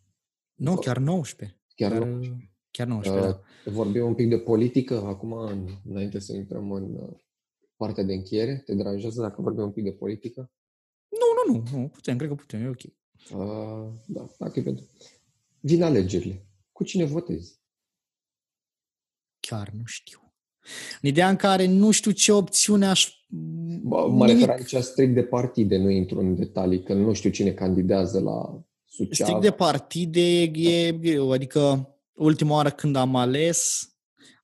[0.55, 1.61] Nu, chiar 19.
[1.75, 2.51] Chiar, Chiar, nu.
[2.73, 3.71] Chiar 19, Uh, da.
[3.71, 7.09] vorbim un pic de politică acum, în- înainte să intrăm în uh,
[7.77, 8.63] partea de încheiere.
[8.65, 10.51] Te deranjează dacă vorbim un pic de politică?
[11.09, 12.83] Nu, nu, nu, nu, putem, cred că putem, e ok.
[13.41, 14.85] Uh, da, dacă e pentru...
[15.61, 16.47] Vin alegerile.
[16.73, 17.61] Cu cine votezi?
[19.41, 20.35] Chiar nu știu.
[21.03, 23.13] În ideea în care nu știu ce opțiune aș...
[23.83, 24.47] Bă, mă nimic.
[24.47, 28.63] refer aici strict de partide, nu intru în detalii, că nu știu cine candidează la
[28.85, 29.15] Suceava.
[29.31, 31.31] Strict de partide, e greu.
[31.33, 31.92] Adică,
[32.23, 33.89] ultima oară când am ales,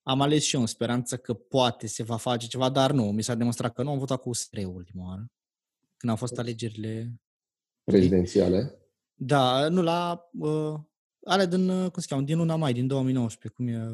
[0.02, 3.04] am ales și eu în speranță că poate se va face ceva, dar nu.
[3.10, 3.90] Mi s-a demonstrat că nu.
[3.90, 5.26] Am votat cu USR ultima oară.
[5.96, 7.20] Când au fost alegerile...
[7.84, 8.74] prezidențiale.
[9.14, 10.28] Da, nu, la...
[10.38, 10.74] Uh,
[11.24, 13.88] ale din, uh, cum se cheamă, din luna mai, din 2019, cum e...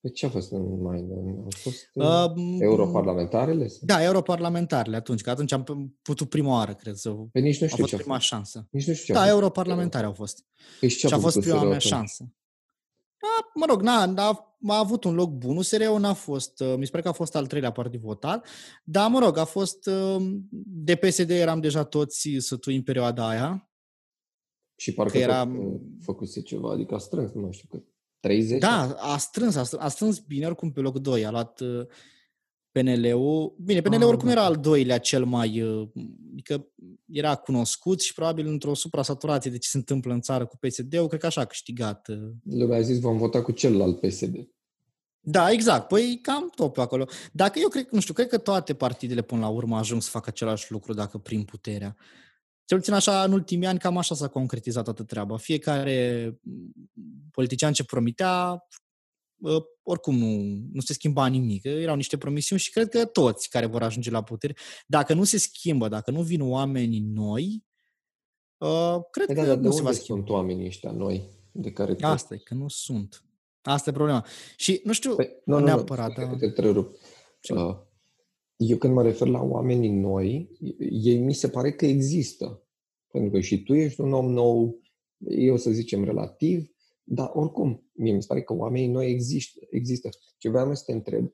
[0.00, 0.98] De ce a fost în mai?
[1.42, 2.04] Au fost Uh,
[2.36, 3.68] uh, europarlamentarele?
[3.68, 3.78] sau?
[3.82, 7.10] Da, europarlamentarele atunci, că atunci am putut prima oară, cred, să...
[7.10, 8.26] Păi nici nu A știu fost ce a prima fost.
[8.26, 8.68] șansă.
[8.70, 9.34] Nici nu știu ce Da, a fost.
[9.34, 10.44] europarlamentare au fost.
[10.80, 11.92] Păi și ce Și a fost făcut prima USR mea atunci?
[11.92, 12.32] șansă.
[13.24, 15.56] Da, mă rog, na, a, a avut un loc bun.
[15.56, 18.46] USR-ul n-a fost, uh, mi se pare că a fost al treilea partid votat,
[18.84, 20.22] dar, mă rog, a fost, uh,
[20.66, 23.68] de PSD eram deja toți sătui în perioada aia.
[24.76, 25.44] Și parcă Că era- era...
[25.46, 27.84] tot, uh, făcuse ceva, adică a strâns, nu mai știu cât.
[28.20, 28.60] 30?
[28.60, 31.86] Da, a strâns, a strâns, a strâns bine, oricum pe loc 2, a luat uh,
[32.80, 33.54] PNL-ul.
[33.58, 34.32] Bine, PNL-ul Ah, oricum da.
[34.32, 35.88] era al doilea cel mai, uh,
[36.32, 36.66] adică
[37.06, 41.20] era cunoscut și probabil într-o supra-saturație de ce se întâmplă în țară cu PSD-ul, cred
[41.20, 44.48] că așa a câștigat uh, Lumea a zis, vom vota cu celălalt PSD.
[45.20, 45.88] Da, exact.
[45.88, 47.06] Păi cam tot pe acolo.
[47.32, 50.28] Dacă eu cred, nu știu, cred că toate partidele până la urmă ajung să facă
[50.28, 51.96] același lucru dacă prin puterea.
[52.64, 55.36] Cel puțin așa, în ultimii ani, cam așa s-a concretizat toată treaba.
[55.36, 56.50] Fiecare m,
[57.30, 58.66] politician ce promitea, ă,
[59.82, 61.64] oricum nu, nu se schimba nimic.
[61.64, 64.54] Erau niște promisiuni și cred că toți care vor ajunge la putere,
[64.86, 67.64] dacă nu se schimbă, dacă nu vin oamenii noi,
[68.60, 70.20] ă, cred Păi că da, dar de nu se va unde schimba.
[70.20, 72.04] sunt oamenii ăștia noi de care te...
[72.04, 73.24] Asta e, că nu sunt.
[73.62, 74.26] Asta e problema.
[74.56, 76.30] Și nu știu Păi, nu, nu, neapărat, nu, da.
[76.30, 76.96] că te întrerup.
[77.40, 77.64] Sigur.
[77.64, 77.76] Uh,
[78.56, 80.50] Eu când mă refer la oamenii noi,
[80.90, 82.62] ei mi se pare că există.
[83.10, 84.80] Pentru că și tu ești un om nou,
[85.28, 86.73] eu să zicem relativ,
[87.04, 89.60] dar oricum, mie mi se pare că oamenii noi există.
[89.70, 90.08] există.
[90.38, 91.30] Ce vreau să te întreb,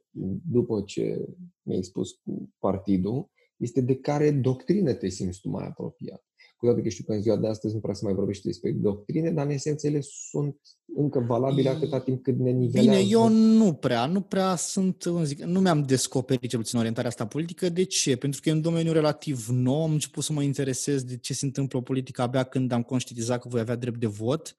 [0.50, 1.28] după ce
[1.62, 6.24] mi-ai spus cu partidul, este de care doctrină te simți tu mai apropiat.
[6.56, 8.70] Cu toate că știu că în ziua de astăzi nu prea se mai vorbește despre
[8.70, 10.56] doctrine, dar în esență ele sunt
[10.96, 12.98] încă valabile atâta timp cât ne nivelează.
[12.98, 17.10] Bine, eu nu prea, nu prea sunt, cum zic, nu mi-am descoperit cel puțin orientarea
[17.10, 17.68] asta politică.
[17.68, 18.16] De ce?
[18.16, 21.44] Pentru că e un domeniu relativ nou, am început să mă interesez de ce se
[21.44, 24.56] întâmplă o politică abia când am conștientizat că voi avea drept de vot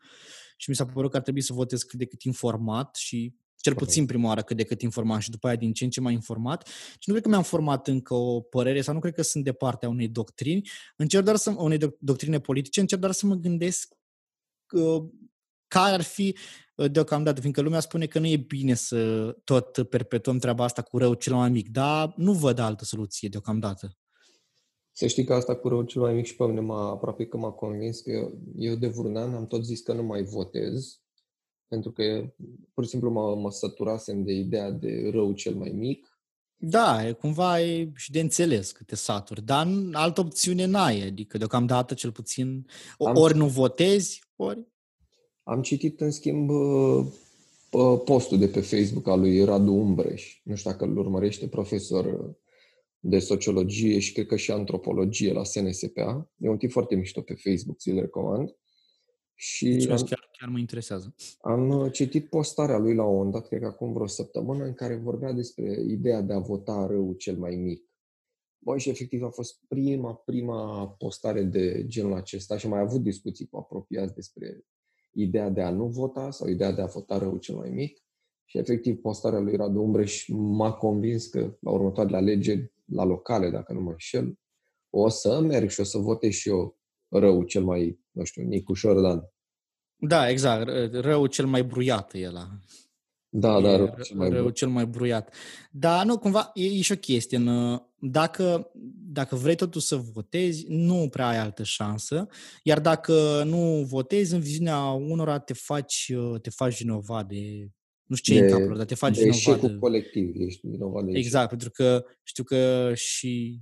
[0.62, 3.76] și mi s-a părut că ar trebui să votez cât de cât informat și cel
[3.76, 6.14] puțin prima oară cât de cât informat și după aia din ce în ce mai
[6.14, 6.68] informat.
[6.68, 9.53] Și nu cred că mi-am format încă o părere sau nu cred că sunt de
[9.53, 10.70] partea unei doctrini.
[10.95, 13.93] Încerc doar să, unei doctrine politice, încerc doar să mă gândesc
[14.72, 15.03] uh,
[15.68, 16.38] care ar fi
[16.76, 20.97] uh, deocamdată, fiindcă lumea spune că nu e bine să tot perpetuăm treaba asta cu
[20.97, 23.95] rău cel mai mic, dar nu văd altă soluție deocamdată.
[25.01, 27.37] Să știi că asta cu rău cel mai mic și pe mine m-a, aproape că
[27.37, 31.01] m-a convins că eu, eu de vreun an am tot zis că nu mai votez
[31.67, 32.33] pentru că
[32.73, 36.19] pur și simplu mă, mă săturasem de ideea de rău cel mai mic.
[36.55, 41.37] Da, e cumva e și de înțeles că te saturi, dar altă opțiune n-ai, adică
[41.37, 42.65] deocamdată cel puțin
[42.99, 44.67] am ori nu votezi, ori...
[45.43, 46.49] Am citit în schimb
[48.05, 52.35] postul de pe Facebook al lui Radu Umbreș, nu știu dacă îl urmărește, profesor
[53.03, 56.31] de sociologie și cred că și antropologie la SNSPA.
[56.37, 58.55] E un tip foarte mișto pe Facebook, ți-l recomand.
[59.33, 61.15] Și am, chiar, chiar mă interesează.
[61.41, 64.95] Am uh, citit postarea lui la un dat, cred că acum vreo săptămână, în care
[64.95, 67.83] vorbea despre ideea de a vota rău cel mai mic.
[68.57, 73.01] Băi, și efectiv a fost prima, prima postare de genul acesta și am mai avut
[73.01, 74.65] discuții cu apropiați despre
[75.11, 78.03] ideea de a nu vota sau ideea de a vota rău cel mai mic.
[78.45, 83.73] Și efectiv postarea lui Radu Umbreș m-a convins că la următoarele alegeri, la locale, dacă
[83.73, 84.33] nu mă înșel,
[84.89, 86.77] o să merg și o să votez și eu
[87.07, 89.21] rău cel mai, nu știu, Nicușor Dan.
[89.95, 90.93] Da, exact.
[90.93, 92.47] Rău cel mai bruiat e la.
[93.33, 95.33] Da, da, rău cel mai, rău cel mai bruiat.
[95.71, 97.37] Dar nu, cumva, e, e și o chestie.
[97.37, 98.71] În, dacă,
[99.11, 102.27] dacă vrei totuși să votezi, nu prea ai altă șansă.
[102.63, 107.69] Iar dacă nu votezi, în viziunea unora te faci, te faci vinovat de
[108.12, 109.72] nu știu ce de, în capul dar te faci de vinovat.
[109.72, 113.62] De colectiv, ești vinovat de Exact, pentru că știu că și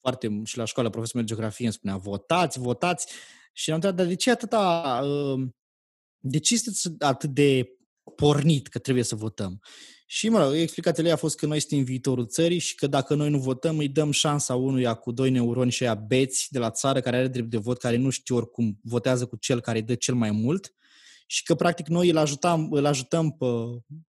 [0.00, 3.06] foarte și la școală profesorul de geografie îmi spunea votați, votați
[3.52, 5.48] și am întrebat, dar de ce atâta, uh,
[6.18, 7.68] de ce este atât de
[8.16, 9.60] pornit că trebuie să votăm?
[10.06, 13.30] Și, mă rog, explicația a fost că noi suntem viitorul țării și că dacă noi
[13.30, 17.00] nu votăm, îi dăm șansa unuia cu doi neuroni și aia beți de la țară,
[17.00, 19.94] care are drept de vot, care nu știu oricum votează cu cel care îi dă
[19.94, 20.74] cel mai mult
[21.26, 23.46] și că, practic, noi îl ajutăm, îl ajutăm pe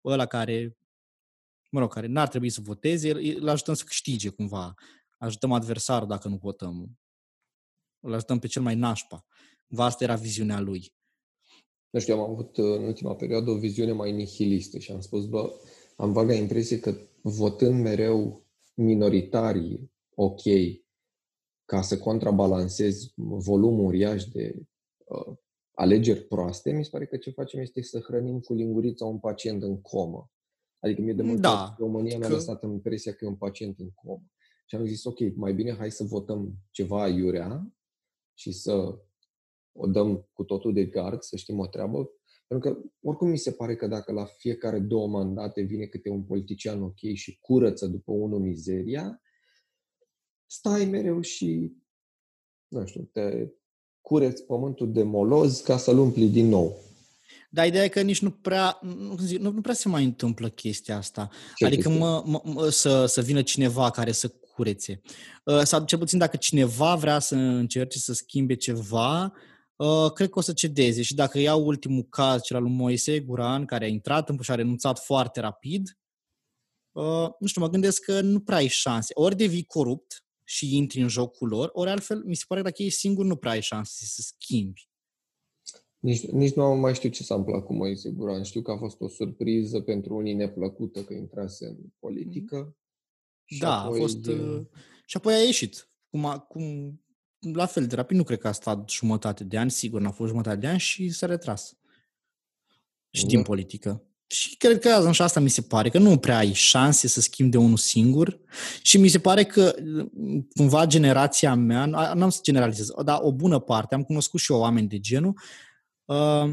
[0.05, 0.77] ăla care,
[1.69, 4.75] mă rog, care n-ar trebui să voteze, îl ajutăm să câștige cumva
[5.21, 6.99] ajutăm adversarul dacă nu votăm.
[7.99, 9.25] Îl ajutăm pe cel mai nașpa.
[9.75, 10.93] Asta era viziunea lui.
[11.89, 15.25] Nu știu, am avut uh, în ultima perioadă o viziune mai nihilistă și am spus,
[15.25, 15.53] bă,
[15.95, 20.41] am vaga impresie că votând mereu minoritarii ok,
[21.65, 24.55] ca să contrabalancez volumul uriaș de
[25.05, 25.37] uh,
[25.81, 29.63] alegeri proaste, mi se pare că ce facem este să hrănim cu lingurița un pacient
[29.63, 30.31] în comă.
[30.79, 34.23] Adică mie de multe da, România mi-a lăsat impresia că e un pacient în comă.
[34.65, 37.73] Și am zis, ok, mai bine hai să votăm ceva iurea
[38.33, 38.99] și să
[39.71, 42.11] o dăm cu totul de gard, să știm o treabă.
[42.47, 46.23] Pentru că, oricum, mi se pare că dacă la fiecare două mandate vine câte un
[46.23, 49.21] politician ok și curăță după unul mizeria,
[50.45, 51.77] stai mereu și,
[52.67, 53.51] nu știu, te
[54.01, 56.77] cureți pământul de moloz ca să-l umpli din nou.
[57.53, 60.49] Dar ideea e că nici nu prea, nu, zic, nu, nu prea se mai întâmplă
[60.49, 61.29] chestia asta.
[61.55, 65.01] Ce adică mă, mă, mă, să, să vină cineva care să curețe.
[65.43, 69.33] Uh, sau cel puțin dacă cineva vrea să încerce să schimbe ceva,
[69.75, 71.01] uh, cred că o să cedeze.
[71.01, 74.51] Și dacă iau ultimul caz, cel al lui Moise Guran, care a intrat în și
[74.51, 75.97] a renunțat foarte rapid,
[76.91, 79.11] uh, nu știu, mă gândesc că nu prea ai șanse.
[79.15, 82.83] Ori devii corupt și intri în jocul lor, ori altfel, mi se pare că dacă
[82.83, 84.89] ești singur, nu prea ai șanse să schimbi.
[85.99, 88.43] Nici, nici nu mai știu ce s-a întâmplat cu Moise Guran.
[88.43, 92.77] Știu că a fost o surpriză pentru unii neplăcută că intrase în politică.
[93.45, 93.97] Și da, apoi...
[93.97, 94.25] a fost...
[94.25, 94.65] Uh,
[95.05, 95.89] și apoi a ieșit.
[96.09, 96.99] Cum, cum,
[97.39, 100.29] la fel de rapid, nu cred că a stat jumătate de ani, sigur n-a fost
[100.29, 101.77] jumătate de ani și s-a retras.
[103.09, 103.27] Și da.
[103.27, 104.05] din politică.
[104.31, 107.51] Și cred că și asta mi se pare, că nu prea ai șanse să schimbi
[107.51, 108.39] de unul singur
[108.81, 109.75] și mi se pare că
[110.55, 114.87] cumva generația mea, n-am să generalizez, dar o bună parte, am cunoscut și eu oameni
[114.87, 115.39] de genul,
[116.05, 116.51] uh,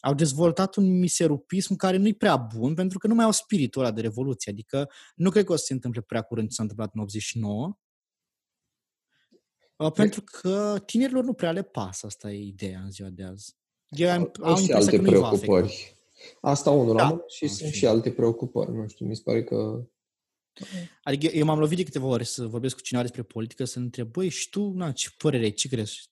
[0.00, 3.92] au dezvoltat un miserupism care nu-i prea bun, pentru că nu mai au spiritul ăla
[3.92, 4.52] de revoluție.
[4.52, 7.78] Adică nu cred că o să se întâmple prea curând ce s-a întâmplat în 89,
[9.76, 13.56] uh, pentru că tinerilor nu prea le pasă, asta e ideea în ziua de azi.
[13.88, 15.99] Eu am, au și alte că preocupări.
[16.40, 17.24] Asta unul da.
[17.26, 18.72] și sunt și alte preocupări.
[18.72, 19.84] Nu știu, mi se pare că
[21.02, 24.10] Adică eu m-am lovit de câteva ori să vorbesc cu cineva despre politică, să întreb,
[24.10, 26.10] băi, și tu, na, ce părere, ce crezi?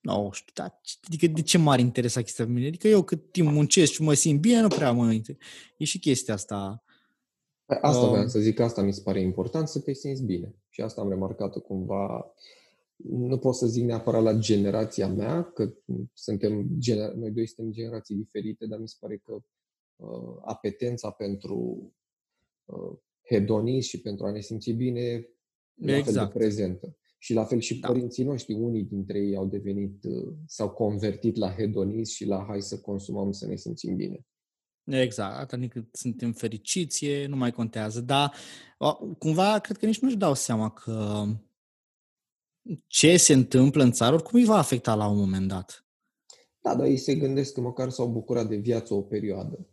[0.00, 2.66] Nu știu, dar adică de ce m-ar interesa chestia pe mine?
[2.66, 5.20] Adică eu cât timp muncesc și mă simt bine, nu prea mă
[5.76, 6.84] E și chestia asta.
[7.80, 10.54] Asta um, vreau să zic, asta mi se pare important, să te simți bine.
[10.68, 12.34] Și asta am remarcat cumva,
[12.96, 15.74] nu pot să zic neapărat la generația mea, că
[16.12, 16.68] suntem,
[17.14, 19.32] noi doi suntem generații diferite, dar mi se pare că
[19.96, 21.92] uh, apetența pentru
[22.64, 25.86] uh, hedonism și pentru a ne simți bine exact.
[25.86, 26.32] la fel de exact.
[26.32, 26.96] prezentă.
[27.18, 27.88] Și la fel și da.
[27.88, 32.62] părinții noștri, unii dintre ei au devenit, uh, s-au convertit la hedonism și la hai
[32.62, 34.26] să consumăm să ne simțim bine.
[34.84, 38.00] Exact, adică suntem fericiți, nu mai contează.
[38.00, 38.32] Dar
[39.18, 41.26] cumva cred că nici nu-și dau seama că
[42.86, 45.86] ce se întâmplă în țară oricum îi va afecta la un moment dat.
[46.60, 49.68] Da, dar ei se gândesc că măcar s-au bucurat de viață o perioadă.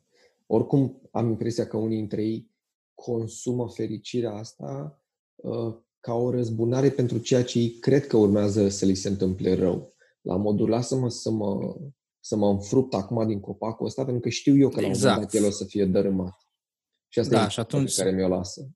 [0.45, 2.51] Oricum am impresia că unii dintre ei
[2.93, 5.01] consumă fericirea asta
[5.35, 9.55] uh, ca o răzbunare pentru ceea ce ei cred că urmează să li se întâmple
[9.55, 9.93] rău.
[10.21, 11.75] La modul, lasă-mă să mă,
[12.19, 15.03] să mă înfrupt acum din copacul ăsta, pentru că știu eu că la exact.
[15.03, 16.47] un moment dat el o să fie dărâmat.
[17.07, 18.69] Și asta da, e și atunci care mi-o lasă.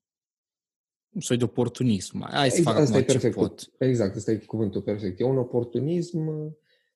[1.10, 2.26] Un soi de oportunism.
[2.30, 3.34] Hai să exact, fac asta e perfect.
[3.34, 3.70] Pot.
[3.78, 5.20] Exact, ăsta e cuvântul perfect.
[5.20, 6.20] E un oportunism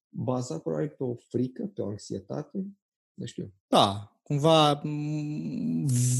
[0.08, 2.66] bazat probabil pe o frică, pe o anxietate,
[3.14, 3.52] nu știu.
[3.68, 4.82] Da, cumva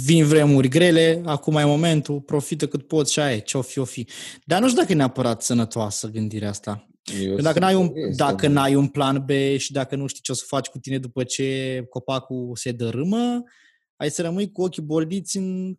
[0.05, 4.09] vin vremuri grele, acum e momentul, profită cât poți și aia ce-o fi, o fi.
[4.45, 6.87] Dar nu știu dacă e neapărat sănătoasă gândirea asta.
[7.23, 10.35] Eu dacă n-ai, un, dacă n-ai un plan B și dacă nu știi ce o
[10.35, 13.43] să faci cu tine după ce copacul se dărâmă,
[13.97, 15.79] ai să rămâi cu ochii boldiți în,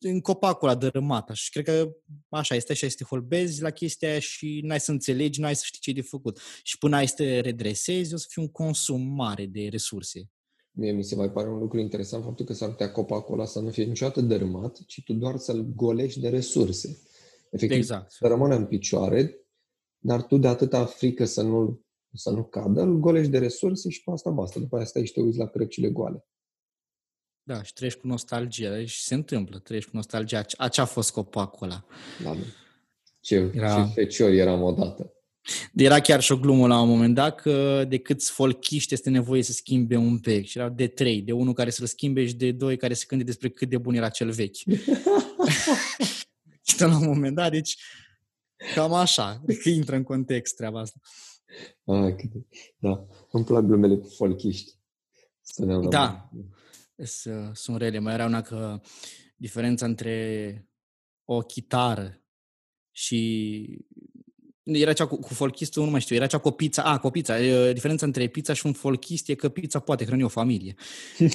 [0.00, 1.30] în copacul ăla dărâmat.
[1.32, 1.96] Și cred că
[2.28, 5.80] așa este și este holbezi la chestia aia și n-ai să înțelegi, n-ai să știi
[5.80, 6.40] ce e de făcut.
[6.62, 10.30] Și până ai să te redresezi, o să fie un consum mare de resurse.
[10.70, 13.60] Mie mi se mai pare un lucru interesant faptul că s-ar putea copacul ăla să
[13.60, 16.98] nu fie niciodată dărâmat, ci tu doar să-l golești de resurse.
[17.50, 18.10] Efectiv, exact.
[18.10, 19.36] să rămână în picioare,
[19.98, 21.80] dar tu de atâta frică să nu,
[22.12, 24.60] să nu cadă, îl golești de resurse și pe asta basta.
[24.60, 26.26] După aia stai și te uiți la crăcile goale.
[27.48, 28.84] Da, și treci cu nostalgia.
[28.84, 30.44] Și se întâmplă, treci cu nostalgia.
[30.56, 31.84] A ce a fost copacul ăla?
[32.22, 32.36] Da,
[33.20, 33.84] ce, era...
[33.84, 35.12] ce fecior eram odată.
[35.74, 39.42] Era chiar și o glumă la un moment dat că de câți folchiști este nevoie
[39.42, 40.44] să schimbe un vechi.
[40.44, 43.24] Și era de trei, de unul care să-l schimbe și de doi care să cânte
[43.24, 44.56] despre cât de bun era cel vechi.
[46.68, 47.76] și la un moment dat, deci
[48.74, 51.00] cam așa, că intră în context treaba asta.
[51.84, 52.14] Ah,
[52.78, 54.76] da, îmi plac glumele cu folchiști.
[55.88, 56.30] Da,
[57.52, 57.98] sunt rele.
[57.98, 58.80] Mai era una că
[59.36, 60.68] diferența între
[61.24, 62.22] o chitară
[62.90, 63.86] și
[64.62, 66.82] era cea cu, cu folchistul, nu mai știu, era cea cu o pizza.
[66.82, 67.38] A, cu o pizza.
[67.72, 70.74] Diferența între pizza și un folchist e că pizza poate hrăni o familie.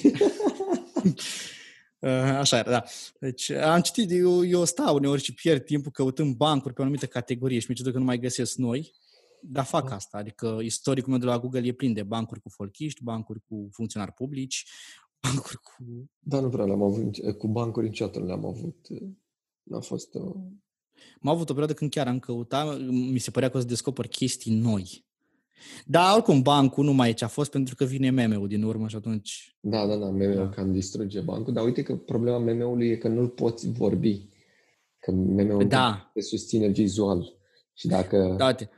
[2.40, 2.84] Așa era, da.
[3.20, 7.06] Deci am citit, eu, eu stau uneori și pierd timpul căutând bancuri pe o anumită
[7.06, 8.94] categorie și mi-e că nu mai găsesc noi,
[9.42, 9.96] dar fac da.
[9.96, 10.18] asta.
[10.18, 14.12] Adică istoricul meu de la Google e plin de bancuri cu folchiști, bancuri cu funcționari
[14.12, 14.66] publici,
[15.24, 16.10] bancuri cu...
[16.20, 18.88] Da, nu prea le-am avut, cu bancuri niciodată nu le-am avut.
[19.64, 20.36] N-a fost uh,
[21.22, 24.08] am avut o perioadă când chiar am căutat, mi se părea că o să descoper
[24.08, 25.06] chestii noi.
[25.86, 28.88] Dar oricum bancul nu mai e ce a fost pentru că vine meme-ul din urmă
[28.88, 29.58] și atunci...
[29.60, 30.50] Da, da, da, meme-ul da.
[30.50, 34.30] cam distruge bancul, dar uite că problema meme-ului e că nu-l poți vorbi.
[35.00, 36.12] Că meme-ul da.
[36.14, 37.38] te susține vizual.
[37.74, 38.36] Și dacă...
[38.38, 38.70] Da, uite,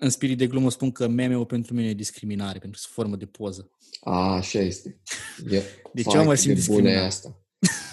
[0.00, 3.26] în spirit de glumă spun că meme-ul pentru mine e discriminare, pentru că formă de
[3.26, 3.70] poză.
[4.00, 5.00] A, așa este.
[5.50, 5.62] E,
[5.94, 7.44] deci eu mă simt de bună e asta.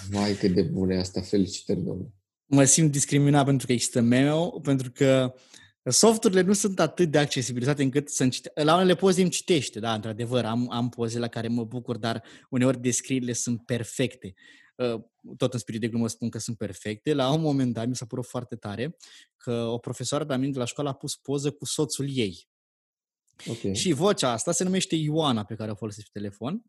[0.09, 1.21] Vai, cât de bună e asta.
[1.21, 2.13] Felicitări, domnule
[2.49, 4.31] mă simt discriminat pentru că există meme
[4.61, 5.33] pentru că
[5.83, 8.51] softurile nu sunt atât de accesibilitate încât să cite...
[8.55, 12.23] La unele poze îmi citește, da, într-adevăr, am, am poze la care mă bucur, dar
[12.49, 14.33] uneori descrierile sunt perfecte.
[14.79, 15.01] Uh,
[15.37, 17.13] tot în spirit de glumă spun că sunt perfecte.
[17.13, 18.95] La un moment dat mi s-a părut foarte tare
[19.37, 22.47] că o profesoară de de la școală a pus poză cu soțul ei.
[23.47, 23.75] Okay.
[23.75, 26.63] Și vocea asta se numește Ioana pe care o folosesc pe telefon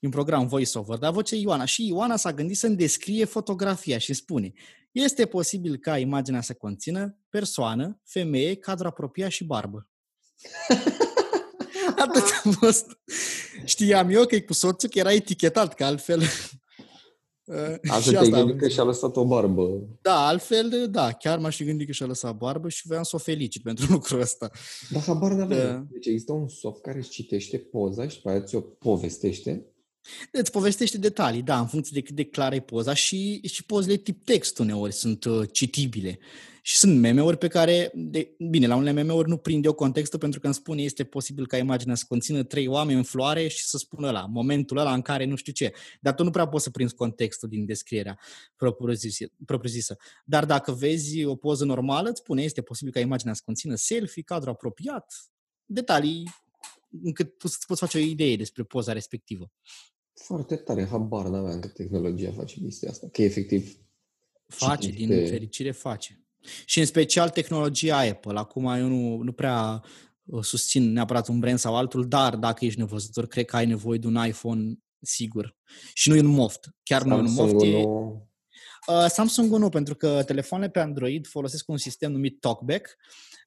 [0.00, 1.64] un program voiceover, dar voce Ioana.
[1.64, 4.52] Și Ioana s-a gândit să-mi descrie fotografia și spune
[4.92, 9.88] este posibil ca imaginea să conțină persoană, femeie, cadru apropiat și barbă.
[12.04, 12.98] Atât a fost.
[13.64, 16.22] Știam eu că e cu soțul, că era etichetat, că altfel...
[17.88, 19.80] Asta te-ai gândit că și-a lăsat o barbă.
[20.02, 23.18] Da, altfel, da, chiar m-aș fi gândit că și-a lăsat barbă și voiam să o
[23.18, 24.50] felicit pentru lucrul ăsta.
[24.90, 25.86] Dar habar n da.
[25.90, 29.66] Deci există un soft care își citește poza și pe aia ți-o povestește
[30.32, 33.96] Îți povestește detalii, da, în funcție de cât de clară e poza și, și pozele
[33.96, 36.18] tip text uneori sunt uh, citibile.
[36.66, 40.40] Și sunt meme-uri pe care, de, bine, la unele meme-uri nu prind eu contextul pentru
[40.40, 43.78] că îmi spune este posibil ca imaginea să conțină trei oameni în floare și să
[43.78, 45.72] spună la momentul ăla în care nu știu ce.
[46.00, 48.18] Dar tu nu prea poți să prinzi contextul din descrierea
[49.44, 49.96] propriu-zisă.
[50.24, 54.22] Dar dacă vezi o poză normală, îți spune este posibil ca imaginea să conțină selfie,
[54.22, 55.14] cadru apropiat,
[55.64, 56.30] detalii
[57.02, 59.52] încât tu să-ți poți face o idee despre poza respectivă.
[60.12, 63.80] Foarte tare, habar n-aveam că tehnologia face chestia asta, că efectiv
[64.46, 65.26] Face, din pe...
[65.26, 66.25] fericire face.
[66.64, 68.38] Și în special tehnologia Apple.
[68.38, 69.82] Acum eu nu, nu prea
[70.24, 73.98] uh, susțin neapărat un brand sau altul, dar dacă ești nevăzător, cred că ai nevoie
[73.98, 75.56] de un iPhone sigur.
[75.94, 76.68] Și nu e un moft.
[76.82, 77.62] Chiar nu e un moft.
[77.62, 77.82] E...
[78.86, 82.96] Uh, Samsung nu, pentru că telefoanele pe Android folosesc un sistem numit TalkBack,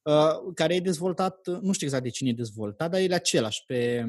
[0.03, 4.05] uh, care e dezvoltat, nu știu exact de cine e dezvoltat, dar e același pe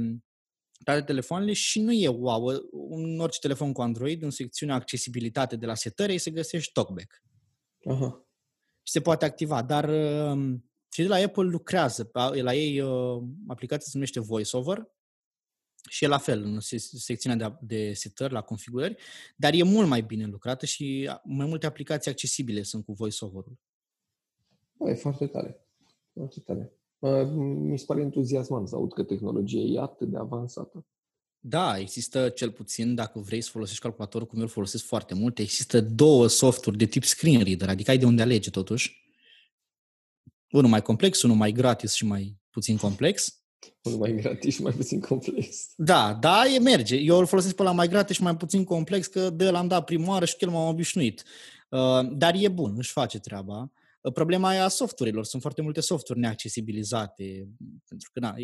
[0.85, 2.47] toate telefoanele și nu e wow.
[2.91, 7.23] În orice telefon cu Android, în secțiunea accesibilitate de la setări, se găsește TalkBack.
[7.85, 8.25] Aha.
[8.91, 9.89] Și se poate activa, dar
[10.89, 12.11] și um, de la Apple lucrează.
[12.43, 14.91] La ei uh, aplicația se numește VoiceOver
[15.89, 18.97] și e la fel în secțiunea de, de setări, la configurări,
[19.37, 23.59] dar e mult mai bine lucrată și mai multe aplicații accesibile sunt cu VoiceOver-ul.
[24.79, 25.67] E foarte tare.
[26.13, 26.73] Foarte tare.
[27.39, 30.87] Mi se pare entuziasmant să aud că tehnologia e atât de avansată.
[31.43, 35.39] Da, există cel puțin, dacă vrei să folosești calculatorul, cum eu îl folosesc foarte mult,
[35.39, 39.09] există două softuri de tip screen reader, adică ai de unde alege totuși.
[40.51, 43.43] Unul mai complex, unul mai gratis și mai puțin complex.
[43.83, 45.73] Unul mai gratis și mai puțin complex.
[45.77, 46.97] Da, da, e merge.
[46.97, 49.69] Eu îl folosesc pe la mai gratis și mai puțin complex, că de el am
[49.69, 51.25] dat prima oară și că el m-am obișnuit.
[51.69, 53.73] Uh, dar e bun, își face treaba.
[54.13, 55.25] Problema e a softurilor.
[55.25, 57.49] Sunt foarte multe softuri neaccesibilizate,
[57.89, 58.35] pentru că na,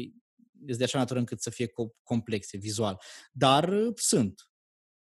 [0.60, 3.00] este de așa natură încât să fie complexe vizual.
[3.32, 4.50] Dar uh, sunt.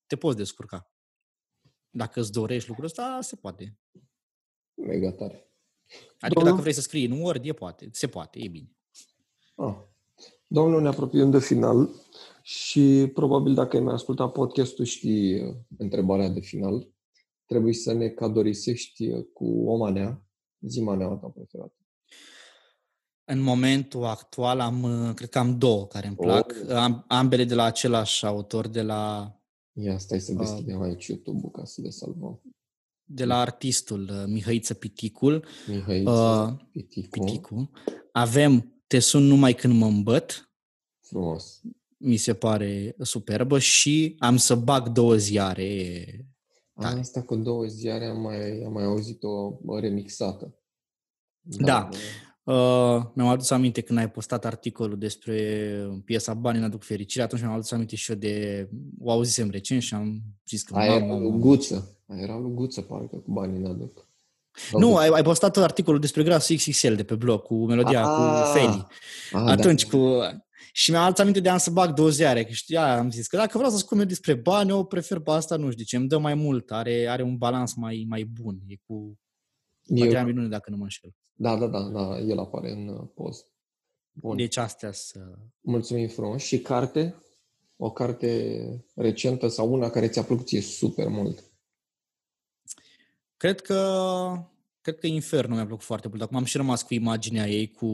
[0.06, 0.92] Te poți descurca.
[1.90, 3.78] Dacă îți dorești lucrul ăsta, se poate.
[4.74, 5.50] Mega tare.
[6.18, 6.50] Adică Domnul...
[6.50, 7.88] dacă vrei să scrii în Word, e poate.
[7.92, 8.76] Se poate, e bine.
[9.54, 9.76] Ah.
[10.46, 11.88] Domnul, ne apropiem de final
[12.42, 16.88] și probabil dacă ai mai ascultat podcastul știi uh, întrebarea de final.
[17.46, 20.22] Trebuie să ne cadorisești uh, cu o manea
[20.60, 21.83] zi maneaua ta preferată?
[23.24, 26.74] În momentul actual am, uh, cred că am două care îmi plac, oh.
[26.74, 29.34] am, ambele de la același autor, de la...
[29.72, 32.42] Ia, stai să uh, deschidem uh, aici YouTube-ul ca să le salvăm.
[33.04, 35.46] De la artistul uh, Mihăiță Piticul.
[35.66, 37.24] Mihăiță uh, Piticul.
[37.24, 37.70] Piticul.
[38.12, 40.50] Avem Te sun numai când mă îmbăt.
[41.00, 41.60] Frumos.
[41.96, 46.04] Mi se pare superbă și am să bag două ziare
[46.76, 46.88] da.
[46.88, 50.58] Asta cu două ziare am mai, am mai auzit-o remixată.
[51.40, 51.64] Da.
[51.64, 51.88] da.
[52.44, 55.36] Uh, mi-am adus aminte când ai postat articolul despre
[56.04, 58.68] piesa Banii ne aduc fericire, atunci mi-am adus aminte și eu de...
[59.00, 60.74] O auzisem recent și am zis că...
[60.74, 61.98] Aia era lui Guță.
[62.06, 64.06] Aia era lui Guță, parcă, cu Banii ne aduc.
[64.72, 68.22] Nu, ai, ai postat articolul despre Grasul XXL de pe blog cu melodia a, cu
[68.22, 68.50] ah.
[68.54, 68.86] Feli.
[69.32, 69.50] A, da.
[69.50, 69.96] Atunci da.
[69.96, 70.20] cu
[70.76, 73.36] și mi-am adus aminte de am să bag două ziare, că știa, am zis că
[73.36, 76.08] dacă vreau să spun eu despre bani, eu prefer pe asta, nu știu ce, îmi
[76.08, 79.18] dă mai mult, are, are un balans mai, mai bun, e cu
[79.90, 81.10] Adrian Minune, dacă nu mă înșel.
[81.34, 83.46] Da, da, da, da, el apare în uh, post.
[84.12, 84.36] Bun.
[84.36, 85.38] Deci astea să...
[85.60, 86.42] Mulțumim frumos.
[86.42, 87.14] Și carte?
[87.76, 91.44] O carte recentă sau una care ți-a plăcut ție super mult?
[93.36, 93.78] Cred că
[94.80, 96.22] cred că Inferno mi-a plăcut foarte mult.
[96.22, 97.86] Acum am și rămas cu imaginea ei, cu...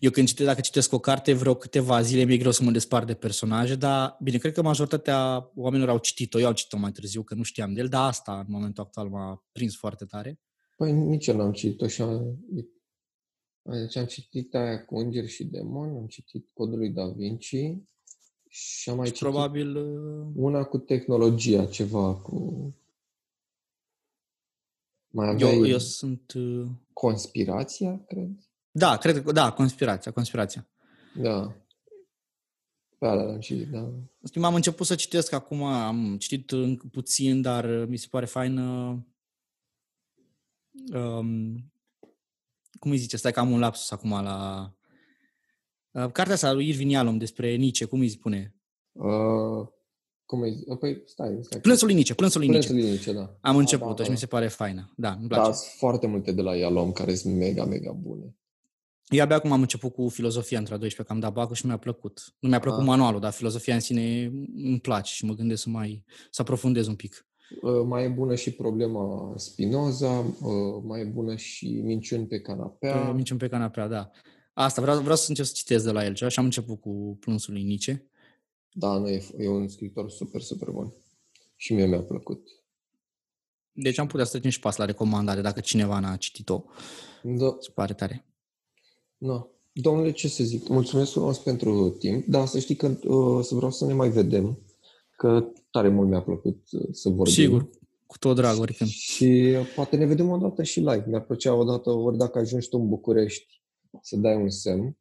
[0.00, 3.06] Eu când citesc, dacă citesc o carte, vreo câteva zile mi-e greu să mă despart
[3.06, 6.40] de personaje, dar bine, cred că majoritatea oamenilor au citit-o.
[6.40, 9.08] Eu am citit-o mai târziu, că nu știam de el, dar asta, în momentul actual,
[9.08, 10.40] m-a prins foarte tare.
[10.82, 12.38] Păi nici eu n-am citit-o și am...
[13.62, 17.56] Deci am citit aia cu Îngeri și Demon, am citit Codul lui Da Vinci
[18.48, 19.76] și am mai și citit probabil...
[19.76, 22.66] Uh, una cu tehnologia, ceva cu
[25.08, 26.32] mai aveai eu, eu sunt...
[26.32, 28.30] Uh, conspirația, cred?
[28.70, 30.68] Da, cred că, da, conspirația, conspirația.
[31.14, 31.56] Da.
[32.98, 33.92] Da, da, și, da.
[34.34, 38.96] M-am început să citesc acum, am citit încă puțin, dar mi se pare faină
[40.94, 41.72] um,
[42.78, 44.70] cum îi zice, stai că am un lapsus acum la
[45.90, 48.54] uh, cartea asta lui Irvin Yalom despre Nietzsche, cum îi spune?
[48.92, 49.68] Uh,
[50.24, 50.74] cum îi zice?
[50.74, 51.60] Păi, stai, stai.
[51.60, 52.66] Plânsul linice, plânsul linice.
[52.66, 53.38] Plânsul linice, da.
[53.40, 54.92] Am început da, da, și mi se pare faină.
[54.96, 55.48] Da, îmi place.
[55.48, 58.36] Da, sunt foarte multe de la Ialom care sunt mega, mega bune.
[59.08, 61.66] Eu abia acum am început cu filozofia între a 12, că am dat bacul și
[61.66, 62.34] mi-a plăcut.
[62.38, 62.86] Nu mi-a plăcut ah.
[62.86, 66.94] manualul, dar filozofia în sine îmi place și mă gândesc să mai să aprofundez un
[66.94, 67.26] pic.
[67.60, 72.96] Uh, mai e bună și problema Spinoza, uh, mai e bună și minciuni pe canapea.
[72.96, 74.10] Pe, minciuni pe canapea, da.
[74.52, 77.52] Asta, vreau, vreau să încep să citesc de la el și am început cu plânsul
[77.52, 78.06] lui Nice.
[78.72, 80.92] Da, nu, e, e un scriitor super, super bun.
[81.56, 82.48] Și mie mi-a plăcut.
[83.72, 86.64] Deci am putea să trecem și pas la recomandare, dacă cineva n-a citit-o.
[87.22, 87.56] Da.
[87.60, 88.26] Se pare tare.
[89.16, 89.46] Da.
[89.72, 93.70] Domnule, ce să zic, mulțumesc frumos pentru timp, dar să știi că uh, să vreau
[93.70, 94.58] să ne mai vedem,
[95.16, 97.32] că tare mult mi-a plăcut uh, să vorbim.
[97.34, 97.68] Sigur,
[98.06, 98.90] cu tot drag, oricând.
[98.90, 101.04] Și uh, poate ne vedem o dată și live.
[101.08, 103.62] Mi-ar plăcea o dată, ori dacă ajungi tu în București,
[104.02, 104.96] să dai un semn.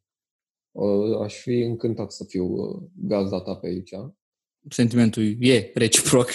[0.72, 3.92] Uh, aș fi încântat să fiu uh, gazda ta pe aici.
[4.70, 6.30] Sentimentul e reciproc.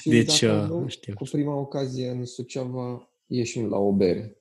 [0.00, 1.14] Și Deci, dacă uh, nu, știu.
[1.14, 4.36] cu prima ocazie în Suceava ieșim la o bere.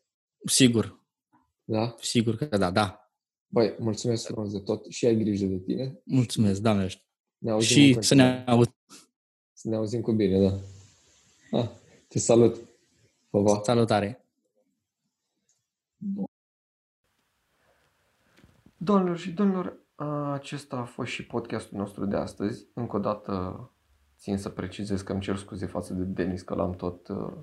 [0.45, 1.01] Sigur,
[1.63, 1.95] Da?
[2.01, 3.11] sigur că da, da.
[3.47, 6.01] Băi, mulțumesc frumos de tot și ai grijă de tine.
[6.03, 6.87] Mulțumesc, doamne.
[7.37, 8.43] Ne auzim în Și să continuare.
[8.45, 8.72] ne auzim.
[9.63, 10.59] Să ne auzim cu bine, da.
[11.59, 11.69] Ah,
[12.07, 12.55] te salut.
[13.29, 13.61] Pa, pa.
[13.63, 14.25] Salutare.
[18.77, 19.77] Doamnelor și domnilor,
[20.31, 22.65] acesta a fost și podcastul nostru de astăzi.
[22.73, 23.71] Încă o dată
[24.17, 27.07] țin să precizez că îmi cer scuze față de Denis că l-am tot...
[27.07, 27.33] uh,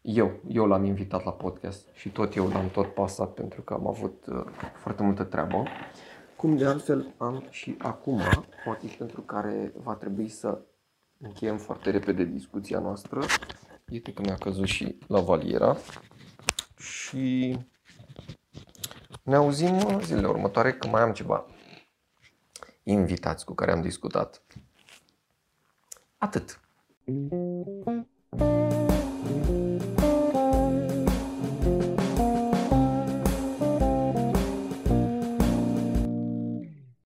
[0.00, 3.86] Eu, eu l-am invitat la podcast și tot eu l-am tot pasat pentru că am
[3.86, 4.44] avut uh,
[4.74, 5.64] foarte multă treabă.
[6.42, 8.20] Cum de altfel am și acum,
[8.64, 10.60] motiv pentru care va trebui să
[11.18, 13.20] încheiem foarte repede discuția noastră.
[13.90, 15.76] Uite că mi-a căzut și la valiera.
[16.76, 17.58] Și
[19.22, 21.46] ne auzim uh, zilele următoare că mai am ceva
[22.82, 24.42] invitați cu care am discutat.
[26.18, 26.60] Atât.